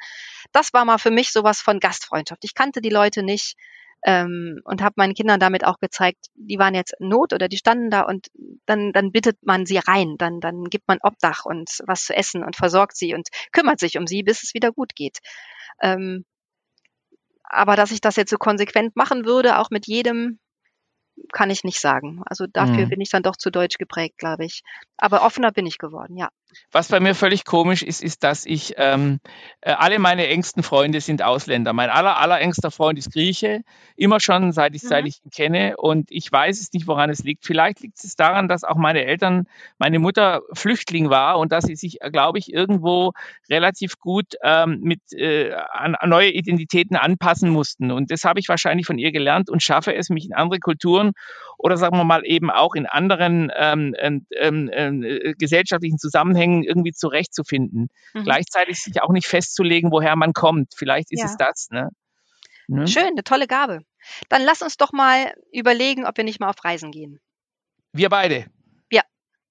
Das 0.51 0.73
war 0.73 0.85
mal 0.85 0.97
für 0.97 1.11
mich 1.11 1.31
sowas 1.31 1.61
von 1.61 1.79
Gastfreundschaft. 1.79 2.43
Ich 2.43 2.53
kannte 2.53 2.81
die 2.81 2.89
Leute 2.89 3.23
nicht. 3.23 3.55
Ähm, 4.05 4.61
und 4.63 4.81
habe 4.81 4.93
meinen 4.97 5.13
Kindern 5.13 5.39
damit 5.39 5.65
auch 5.65 5.79
gezeigt, 5.79 6.27
die 6.35 6.57
waren 6.57 6.75
jetzt 6.75 6.93
in 6.99 7.09
Not 7.09 7.33
oder 7.33 7.47
die 7.47 7.57
standen 7.57 7.89
da 7.89 8.01
und 8.01 8.27
dann, 8.65 8.93
dann 8.93 9.11
bittet 9.11 9.37
man 9.43 9.65
sie 9.65 9.77
rein, 9.77 10.15
dann, 10.17 10.39
dann 10.39 10.65
gibt 10.65 10.87
man 10.87 10.99
Obdach 11.01 11.45
und 11.45 11.69
was 11.85 12.05
zu 12.05 12.15
essen 12.15 12.43
und 12.43 12.55
versorgt 12.55 12.95
sie 12.95 13.13
und 13.13 13.27
kümmert 13.51 13.79
sich 13.79 13.97
um 13.97 14.07
sie, 14.07 14.23
bis 14.23 14.43
es 14.43 14.53
wieder 14.53 14.71
gut 14.71 14.95
geht. 14.95 15.19
Ähm, 15.81 16.25
aber 17.43 17.75
dass 17.75 17.91
ich 17.91 17.99
das 17.99 18.15
jetzt 18.15 18.29
so 18.29 18.37
konsequent 18.37 18.95
machen 18.95 19.25
würde, 19.25 19.57
auch 19.57 19.71
mit 19.71 19.87
jedem, 19.87 20.39
kann 21.33 21.49
ich 21.49 21.63
nicht 21.63 21.81
sagen. 21.81 22.21
Also 22.25 22.45
dafür 22.47 22.85
mhm. 22.85 22.89
bin 22.89 23.01
ich 23.01 23.09
dann 23.09 23.23
doch 23.23 23.35
zu 23.35 23.49
deutsch 23.49 23.77
geprägt, 23.77 24.17
glaube 24.17 24.45
ich. 24.45 24.61
Aber 24.97 25.23
offener 25.23 25.51
bin 25.51 25.65
ich 25.65 25.77
geworden, 25.77 26.15
ja. 26.15 26.29
Was 26.71 26.89
bei 26.89 26.99
mir 26.99 27.15
völlig 27.15 27.45
komisch 27.45 27.83
ist, 27.83 28.01
ist, 28.01 28.23
dass 28.23 28.45
ich 28.45 28.73
ähm, 28.77 29.19
äh, 29.61 29.71
alle 29.71 29.99
meine 29.99 30.27
engsten 30.27 30.63
Freunde 30.63 31.01
sind 31.01 31.21
Ausländer. 31.21 31.73
Mein 31.73 31.89
aller, 31.89 32.17
aller 32.17 32.39
engster 32.39 32.71
Freund 32.71 32.97
ist 32.97 33.11
Grieche, 33.11 33.61
immer 33.95 34.19
schon 34.19 34.51
seit 34.51 34.75
ich, 34.75 34.83
mhm. 34.83 34.87
seit 34.87 35.05
ich 35.07 35.23
ihn 35.23 35.31
kenne. 35.31 35.77
Und 35.77 36.11
ich 36.11 36.31
weiß 36.31 36.59
es 36.59 36.73
nicht, 36.73 36.87
woran 36.87 37.09
es 37.09 37.23
liegt. 37.23 37.45
Vielleicht 37.45 37.81
liegt 37.81 38.03
es 38.03 38.15
daran, 38.15 38.47
dass 38.47 38.63
auch 38.63 38.77
meine 38.77 39.05
Eltern, 39.05 39.47
meine 39.77 39.99
Mutter 39.99 40.41
Flüchtling 40.53 41.09
war 41.09 41.39
und 41.39 41.51
dass 41.51 41.65
sie 41.65 41.75
sich, 41.75 42.01
äh, 42.01 42.09
glaube 42.11 42.39
ich, 42.39 42.51
irgendwo 42.53 43.13
relativ 43.49 43.99
gut 43.99 44.35
ähm, 44.43 44.79
mit 44.81 45.01
äh, 45.13 45.53
an, 45.53 45.95
an 45.95 46.09
neue 46.09 46.31
Identitäten 46.31 46.95
anpassen 46.95 47.49
mussten. 47.49 47.91
Und 47.91 48.11
das 48.11 48.23
habe 48.23 48.39
ich 48.39 48.49
wahrscheinlich 48.49 48.85
von 48.85 48.97
ihr 48.97 49.11
gelernt 49.11 49.49
und 49.49 49.63
schaffe 49.63 49.95
es, 49.95 50.09
mich 50.09 50.25
in 50.25 50.33
andere 50.33 50.59
Kulturen 50.59 51.13
oder 51.59 51.77
sagen 51.77 51.97
wir 51.97 52.05
mal 52.05 52.25
eben 52.25 52.49
auch 52.49 52.73
in 52.73 52.85
anderen 52.85 53.51
ähm, 53.53 53.93
ähm, 53.99 54.25
ähm, 54.71 55.03
äh, 55.03 55.33
gesellschaftlichen 55.33 55.99
Zusammenhängen 55.99 56.63
irgendwie 56.63 56.93
zurechtzufinden. 56.93 57.89
Mhm. 58.13 58.23
Gleichzeitig 58.23 58.81
sich 58.81 59.01
auch 59.03 59.11
nicht 59.11 59.27
festzulegen, 59.27 59.91
woher 59.91 60.15
man 60.15 60.31
kommt. 60.33 60.73
Vielleicht 60.75 61.11
ist 61.11 61.19
ja. 61.19 61.25
es 61.25 61.37
das. 61.37 61.67
Ne? 61.69 61.89
Ne? 62.67 62.87
Schön, 62.87 63.07
eine 63.07 63.23
tolle 63.23 63.45
Gabe. 63.45 63.81
Dann 64.29 64.43
lass 64.43 64.61
uns 64.61 64.77
doch 64.77 64.93
mal 64.93 65.33
überlegen, 65.51 66.05
ob 66.05 66.15
wir 66.15 66.23
nicht 66.23 66.39
mal 66.39 66.49
auf 66.49 66.63
Reisen 66.63 66.91
gehen. 66.91 67.19
Wir 67.91 68.09
beide. 68.09 68.45
Ja. 68.89 69.01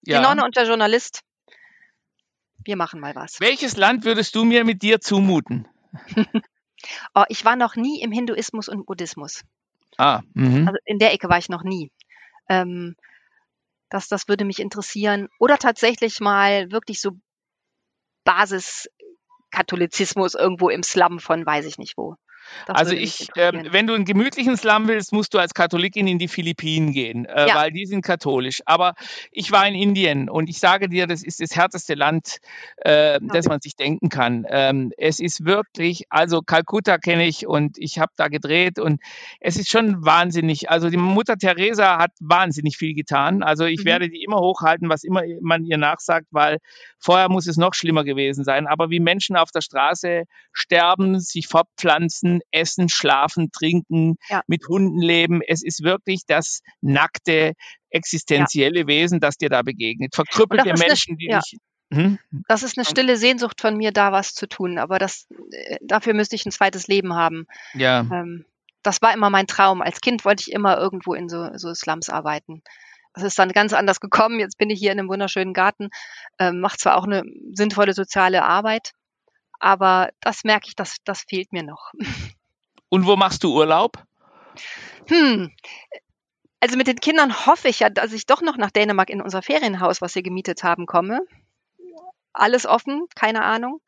Die 0.03 0.13
ja. 0.13 0.23
Nonne 0.23 0.45
und 0.45 0.57
der 0.57 0.67
Journalist. 0.67 1.21
Wir 2.65 2.77
machen 2.77 3.01
mal 3.01 3.15
was. 3.15 3.41
Welches 3.41 3.77
Land 3.77 4.05
würdest 4.05 4.35
du 4.35 4.45
mir 4.45 4.65
mit 4.65 4.83
dir 4.83 5.01
zumuten? 5.01 5.69
oh, 7.15 7.25
ich 7.29 7.45
war 7.45 7.57
noch 7.57 7.77
nie 7.77 8.01
im 8.01 8.13
Hinduismus 8.13 8.69
und 8.69 8.87
Buddhismus. 8.87 9.43
Ah, 9.99 10.23
mhm. 10.35 10.67
Also 10.67 10.79
in 10.87 10.99
der 10.99 11.13
Ecke 11.13 11.29
war 11.29 11.39
ich 11.39 11.49
noch 11.49 11.65
nie. 11.65 11.91
Ähm, 12.49 12.95
das, 13.91 14.09
das 14.09 14.29
würde 14.29 14.45
mich 14.45 14.61
interessieren. 14.61 15.29
Oder 15.39 15.59
tatsächlich 15.59 16.21
mal 16.21 16.71
wirklich 16.71 17.01
so 17.01 17.13
Basiskatholizismus 18.25 20.35
irgendwo 20.35 20.69
im 20.69 20.83
Slum 20.83 21.19
von 21.19 21.45
weiß 21.45 21.67
ich 21.67 21.79
nicht 21.79 21.97
wo. 21.97 22.17
Das 22.67 22.77
also 22.77 22.95
ich, 22.95 23.29
äh, 23.37 23.53
wenn 23.73 23.87
du 23.87 23.95
einen 23.95 24.05
gemütlichen 24.05 24.57
Slum 24.57 24.89
willst, 24.89 25.13
musst 25.13 25.35
du 25.35 25.39
als 25.39 25.55
Katholikin 25.55 26.07
in 26.07 26.19
die 26.19 26.29
Philippinen 26.29 26.93
gehen, 26.93 27.25
äh, 27.25 27.49
ja. 27.49 27.55
weil 27.55 27.73
die 27.73 27.87
sind 27.87 28.03
katholisch. 28.03 28.63
Aber 28.67 28.95
ich 29.33 29.53
war 29.53 29.67
in 29.67 29.75
Indien 29.75 30.29
und 30.29 30.49
ich 30.49 30.59
sage 30.59 30.89
dir, 30.89 31.07
das 31.07 31.23
ist 31.23 31.41
das 31.41 31.55
härteste 31.57 31.95
Land, 31.95 32.39
äh, 32.79 33.19
das 33.23 33.47
man 33.47 33.61
sich 33.61 33.77
denken 33.77 34.09
kann. 34.09 34.47
Ähm, 34.49 34.93
es 34.97 35.21
ist 35.21 35.45
wirklich, 35.45 36.05
also 36.11 36.43
Kalkutta 36.43 36.99
kenne 36.99 37.27
ich 37.27 37.47
und 37.47 37.79
ich 37.79 37.99
habe 37.99 38.13
da 38.17 38.29
gedreht 38.29 38.79
und 38.79 39.01
es 39.41 39.57
ist 39.57 39.71
schon 39.71 40.05
wahnsinnig. 40.05 40.71
Also 40.71 40.91
die 40.91 40.97
Mutter 40.97 41.37
Teresa 41.37 41.99
hat 41.99 42.13
wahnsinnig 42.21 42.77
viel 42.77 42.95
getan. 42.95 43.43
Also 43.43 43.65
ich 43.65 43.81
mhm. 43.81 43.85
werde 43.85 44.09
die 44.09 44.23
immer 44.23 44.39
hochhalten, 44.39 44.89
was 44.89 45.05
immer 45.05 45.23
man 45.41 45.65
ihr 45.65 45.79
nachsagt, 45.79 46.27
weil 46.31 46.59
vorher 46.99 47.29
muss 47.29 47.47
es 47.47 47.57
noch 47.57 47.75
schlimmer 47.75 48.05
gewesen 48.05 48.45
sein. 48.45 48.67
Aber 48.67 48.91
wie 48.91 49.01
Menschen 49.01 49.37
auf 49.37 49.51
der 49.51 49.61
Straße 49.61 50.25
sterben, 50.53 51.21
sich 51.21 51.47
fortpflanzen, 51.47 52.38
essen, 52.51 52.89
schlafen, 52.89 53.51
trinken, 53.51 54.17
ja. 54.29 54.43
mit 54.47 54.67
Hunden 54.69 55.01
leben. 55.01 55.41
Es 55.47 55.63
ist 55.63 55.83
wirklich 55.83 56.23
das 56.27 56.61
nackte, 56.81 57.53
existenzielle 57.91 58.81
ja. 58.81 58.87
Wesen, 58.87 59.21
das 59.21 59.37
dir 59.37 59.49
da 59.49 59.63
begegnet. 59.63 60.15
Verkrüppelte 60.15 60.75
Menschen, 60.79 61.17
die 61.17 61.29
ja. 61.29 61.41
dich 61.41 61.59
hm? 61.93 62.19
Das 62.49 62.63
ist 62.63 62.77
eine 62.77 62.85
stille 62.85 63.17
Sehnsucht 63.17 63.61
von 63.61 63.77
mir, 63.77 63.93
da 63.93 64.13
was 64.13 64.35
zu 64.35 64.47
tun. 64.47 64.79
Aber 64.79 64.99
das, 64.99 65.27
äh, 65.53 65.79
dafür 65.81 66.15
müsste 66.15 66.37
ich 66.37 66.45
ein 66.45 66.53
zweites 66.53 66.87
Leben 66.87 67.15
haben. 67.15 67.47
Ja. 67.75 68.01
Ähm, 68.01 68.45
das 68.83 69.03
war 69.03 69.15
immer 69.15 69.31
mein 69.31 69.47
Traum. 69.47 69.83
Als 69.83 70.01
Kind 70.01 70.25
wollte 70.25 70.45
ich 70.47 70.53
immer 70.53 70.79
irgendwo 70.79 71.15
in 71.15 71.29
so, 71.29 71.49
so 71.57 71.73
Slums 71.75 72.11
arbeiten. 72.11 72.63
Das 73.15 73.25
ist 73.25 73.39
dann 73.39 73.53
ganz 73.53 73.73
anders 73.73 74.01
gekommen. 74.01 74.39
Jetzt 74.39 74.59
bin 74.59 74.71
ich 74.71 74.79
hier 74.79 74.93
in 74.93 74.99
einem 74.99 75.09
wunderschönen 75.09 75.55
Garten, 75.55 75.89
ähm, 76.39 76.61
mache 76.61 76.77
zwar 76.77 76.97
auch 76.97 77.05
eine 77.05 77.25
sinnvolle 77.53 77.95
soziale 77.95 78.45
Arbeit, 78.45 78.93
aber 79.59 80.11
das 80.21 80.45
merke 80.45 80.69
ich, 80.69 80.77
das, 80.77 80.97
das 81.05 81.23
fehlt 81.29 81.53
mir 81.53 81.63
noch. 81.63 81.93
Und 82.89 83.07
wo 83.07 83.17
machst 83.17 83.45
du 83.45 83.55
Urlaub? 83.55 84.03
Hm. 85.09 85.55
Also 86.61 86.77
mit 86.77 86.87
den 86.87 86.97
Kindern 86.97 87.47
hoffe 87.47 87.69
ich 87.69 87.81
ja, 87.81 87.91
dass 87.91 88.13
ich 88.13 88.27
doch 88.27 88.43
noch 88.43 88.57
nach 88.57 88.71
Dänemark 88.71 89.11
in 89.11 89.23
unser 89.23 89.43
Ferienhaus, 89.43 90.01
was 90.01 90.15
wir 90.15 90.23
gemietet 90.23 90.63
haben, 90.63 90.87
komme. 90.87 91.21
Alles 92.33 92.67
offen, 92.67 93.07
keine 93.15 93.45
Ahnung. 93.45 93.81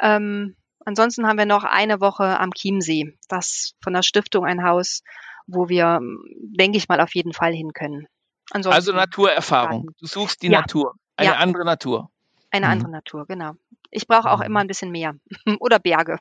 Ähm, 0.00 0.56
ansonsten 0.84 1.26
haben 1.26 1.38
wir 1.38 1.46
noch 1.46 1.64
eine 1.64 2.00
Woche 2.00 2.38
am 2.40 2.52
Chiemsee. 2.52 3.18
Das 3.28 3.72
von 3.82 3.92
der 3.92 4.02
Stiftung 4.02 4.46
ein 4.46 4.64
Haus, 4.64 5.02
wo 5.46 5.68
wir, 5.68 6.00
denke 6.40 6.78
ich 6.78 6.88
mal, 6.88 7.00
auf 7.00 7.14
jeden 7.14 7.32
Fall 7.32 7.52
hin 7.52 7.72
können. 7.72 8.06
Ansonsten 8.50 8.76
also 8.76 8.92
Naturerfahrung. 8.92 9.90
Du 9.98 10.06
suchst 10.06 10.42
die 10.42 10.48
ja. 10.48 10.60
Natur, 10.60 10.94
eine 11.16 11.30
ja. 11.30 11.36
andere 11.36 11.64
Natur. 11.64 12.10
Eine 12.52 12.66
mhm. 12.66 12.72
andere 12.72 12.90
Natur, 12.90 13.26
genau. 13.26 13.54
Ich 13.90 14.06
brauche 14.06 14.30
auch 14.30 14.38
mhm. 14.38 14.44
immer 14.44 14.60
ein 14.60 14.66
bisschen 14.68 14.92
mehr 14.92 15.14
oder 15.58 15.78
Berge. 15.78 16.18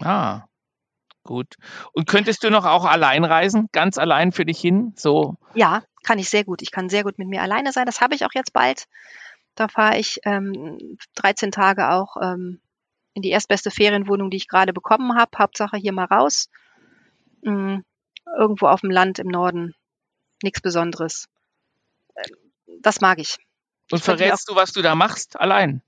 Ah, 0.00 0.44
gut. 1.24 1.56
Und 1.92 2.06
könntest 2.06 2.44
du 2.44 2.50
noch 2.50 2.66
auch 2.66 2.84
allein 2.84 3.24
reisen, 3.24 3.68
ganz 3.72 3.98
allein 3.98 4.32
für 4.32 4.44
dich 4.44 4.60
hin? 4.60 4.92
So. 4.96 5.36
Ja, 5.54 5.82
kann 6.04 6.18
ich 6.18 6.28
sehr 6.28 6.44
gut. 6.44 6.62
Ich 6.62 6.70
kann 6.70 6.90
sehr 6.90 7.02
gut 7.02 7.18
mit 7.18 7.28
mir 7.28 7.42
alleine 7.42 7.72
sein. 7.72 7.86
Das 7.86 8.00
habe 8.00 8.14
ich 8.14 8.24
auch 8.26 8.34
jetzt 8.34 8.52
bald. 8.52 8.86
Da 9.54 9.68
fahre 9.68 9.98
ich 9.98 10.20
ähm, 10.24 10.78
13 11.14 11.50
Tage 11.50 11.90
auch 11.90 12.16
ähm, 12.20 12.60
in 13.14 13.22
die 13.22 13.30
erstbeste 13.30 13.70
Ferienwohnung, 13.70 14.30
die 14.30 14.36
ich 14.36 14.48
gerade 14.48 14.72
bekommen 14.72 15.16
habe. 15.16 15.38
Hauptsache 15.38 15.76
hier 15.76 15.92
mal 15.92 16.06
raus. 16.06 16.48
Mhm. 17.42 17.84
Irgendwo 18.38 18.66
auf 18.66 18.82
dem 18.82 18.90
Land 18.90 19.18
im 19.18 19.28
Norden. 19.28 19.74
Nichts 20.42 20.60
Besonderes. 20.60 21.28
Äh, 22.14 22.28
das 22.80 23.00
mag 23.00 23.18
ich. 23.18 23.38
Und 23.92 24.02
verrätst 24.02 24.48
du, 24.48 24.54
was 24.54 24.72
du 24.72 24.80
da 24.80 24.94
machst, 24.94 25.38
allein? 25.38 25.82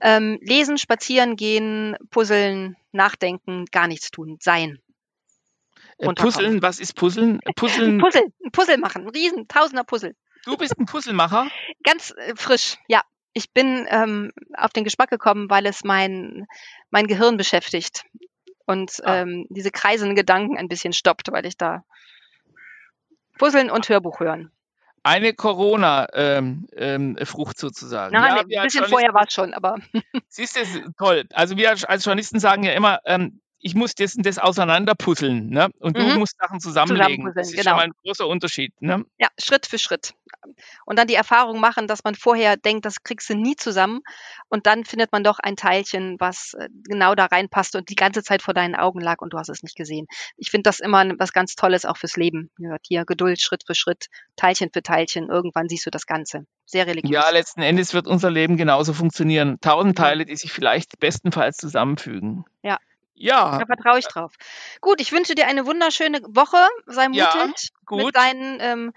Ähm, 0.00 0.38
lesen, 0.40 0.78
spazieren 0.78 1.36
gehen, 1.36 1.96
puzzeln, 2.10 2.76
nachdenken, 2.92 3.66
gar 3.66 3.86
nichts 3.88 4.10
tun, 4.10 4.38
sein. 4.40 4.80
Äh, 5.98 6.14
puzzeln, 6.14 6.62
was 6.62 6.80
ist 6.80 6.94
Puzzeln? 6.94 7.40
Puzzeln. 7.56 7.98
Puzzle, 7.98 8.32
ein 8.42 8.50
Puzzle 8.52 8.78
machen, 8.78 9.02
ein 9.02 9.10
riesen, 9.10 9.46
tausender 9.48 9.84
Puzzle. 9.84 10.16
Du 10.46 10.56
bist 10.56 10.78
ein 10.78 10.86
Puzzlemacher? 10.86 11.50
Ganz 11.84 12.14
äh, 12.16 12.34
frisch, 12.36 12.78
ja. 12.88 13.02
Ich 13.34 13.52
bin 13.52 13.86
ähm, 13.90 14.32
auf 14.56 14.72
den 14.72 14.82
Geschmack 14.82 15.10
gekommen, 15.10 15.50
weil 15.50 15.66
es 15.66 15.84
mein, 15.84 16.46
mein 16.90 17.06
Gehirn 17.06 17.36
beschäftigt 17.36 18.04
und 18.64 19.04
ah. 19.04 19.18
ähm, 19.18 19.46
diese 19.50 19.70
kreisenden 19.70 20.16
Gedanken 20.16 20.56
ein 20.56 20.68
bisschen 20.68 20.94
stoppt, 20.94 21.30
weil 21.30 21.44
ich 21.44 21.58
da 21.58 21.84
Puzzeln 23.38 23.70
und 23.70 23.88
Hörbuch 23.88 24.20
hören 24.20 24.50
eine 25.02 25.32
Corona-Frucht 25.34 26.12
ähm, 26.14 26.66
ähm, 26.76 27.16
sozusagen. 27.56 28.12
Nein, 28.12 28.44
ja, 28.48 28.60
ein 28.60 28.66
bisschen 28.66 28.86
vorher 28.86 29.14
war 29.14 29.26
es 29.26 29.32
schon, 29.32 29.54
aber. 29.54 29.76
Siehst 30.28 30.56
du, 30.56 30.92
toll. 30.98 31.24
Also 31.32 31.56
wir 31.56 31.70
als 31.70 32.04
Journalisten 32.04 32.38
sagen 32.38 32.62
ja 32.64 32.72
immer, 32.72 33.00
ähm, 33.04 33.40
ich 33.60 33.74
muss 33.74 33.94
das 33.94 34.14
und 34.16 34.24
das 34.24 34.38
auseinanderpuzzeln, 34.38 35.50
ne? 35.50 35.68
Und 35.78 35.96
mhm. 35.96 36.08
du 36.08 36.18
musst 36.18 36.36
Sachen 36.38 36.60
zusammenlegen. 36.60 37.30
Das 37.34 37.48
ist 37.48 37.56
genau. 37.56 37.70
schon 37.70 37.76
mal 37.76 37.84
ein 37.84 37.92
großer 38.04 38.26
Unterschied, 38.26 38.72
ne? 38.80 39.04
Ja, 39.18 39.28
Schritt 39.38 39.66
für 39.66 39.78
Schritt. 39.78 40.14
Und 40.86 40.98
dann 40.98 41.06
die 41.06 41.14
Erfahrung 41.14 41.60
machen, 41.60 41.86
dass 41.86 42.02
man 42.02 42.14
vorher 42.14 42.56
denkt, 42.56 42.86
das 42.86 43.02
kriegst 43.02 43.28
du 43.28 43.34
nie 43.34 43.56
zusammen. 43.56 44.00
Und 44.48 44.66
dann 44.66 44.84
findet 44.84 45.12
man 45.12 45.22
doch 45.22 45.38
ein 45.38 45.56
Teilchen, 45.56 46.16
was 46.18 46.54
äh, 46.54 46.68
genau 46.84 47.14
da 47.14 47.26
reinpasst 47.26 47.76
und 47.76 47.90
die 47.90 47.94
ganze 47.94 48.22
Zeit 48.22 48.42
vor 48.42 48.54
deinen 48.54 48.74
Augen 48.74 49.00
lag 49.00 49.20
und 49.20 49.32
du 49.32 49.38
hast 49.38 49.50
es 49.50 49.62
nicht 49.62 49.76
gesehen. 49.76 50.06
Ich 50.36 50.50
finde 50.50 50.62
das 50.62 50.80
immer 50.80 51.04
was 51.18 51.32
ganz 51.32 51.54
Tolles 51.54 51.84
auch 51.84 51.98
fürs 51.98 52.16
Leben. 52.16 52.50
Hier 52.86 53.04
Geduld, 53.04 53.40
Schritt 53.42 53.64
für 53.66 53.74
Schritt, 53.74 54.06
Teilchen 54.36 54.70
für 54.72 54.82
Teilchen. 54.82 55.28
Irgendwann 55.28 55.68
siehst 55.68 55.84
du 55.84 55.90
das 55.90 56.06
Ganze. 56.06 56.46
Sehr 56.64 56.86
religiös. 56.86 57.12
Ja, 57.12 57.28
letzten 57.30 57.62
Endes 57.62 57.92
wird 57.92 58.06
unser 58.06 58.30
Leben 58.30 58.56
genauso 58.56 58.94
funktionieren. 58.94 59.58
Tausend 59.60 59.98
Teile, 59.98 60.24
die 60.24 60.36
sich 60.36 60.52
vielleicht 60.52 60.98
bestenfalls 61.00 61.56
zusammenfügen. 61.56 62.44
Ja, 62.62 62.78
ja. 63.20 63.58
Da 63.58 63.66
vertraue 63.66 63.98
ich 63.98 64.06
drauf. 64.06 64.32
Gut, 64.80 65.00
ich 65.00 65.12
wünsche 65.12 65.34
dir 65.34 65.46
eine 65.46 65.66
wunderschöne 65.66 66.20
Woche. 66.28 66.56
Sei 66.86 67.08
mutig 67.08 67.22
ja, 67.22 67.46
gut. 67.86 68.04
mit 68.04 68.16
deinen 68.16 68.58
ähm, 68.60 68.92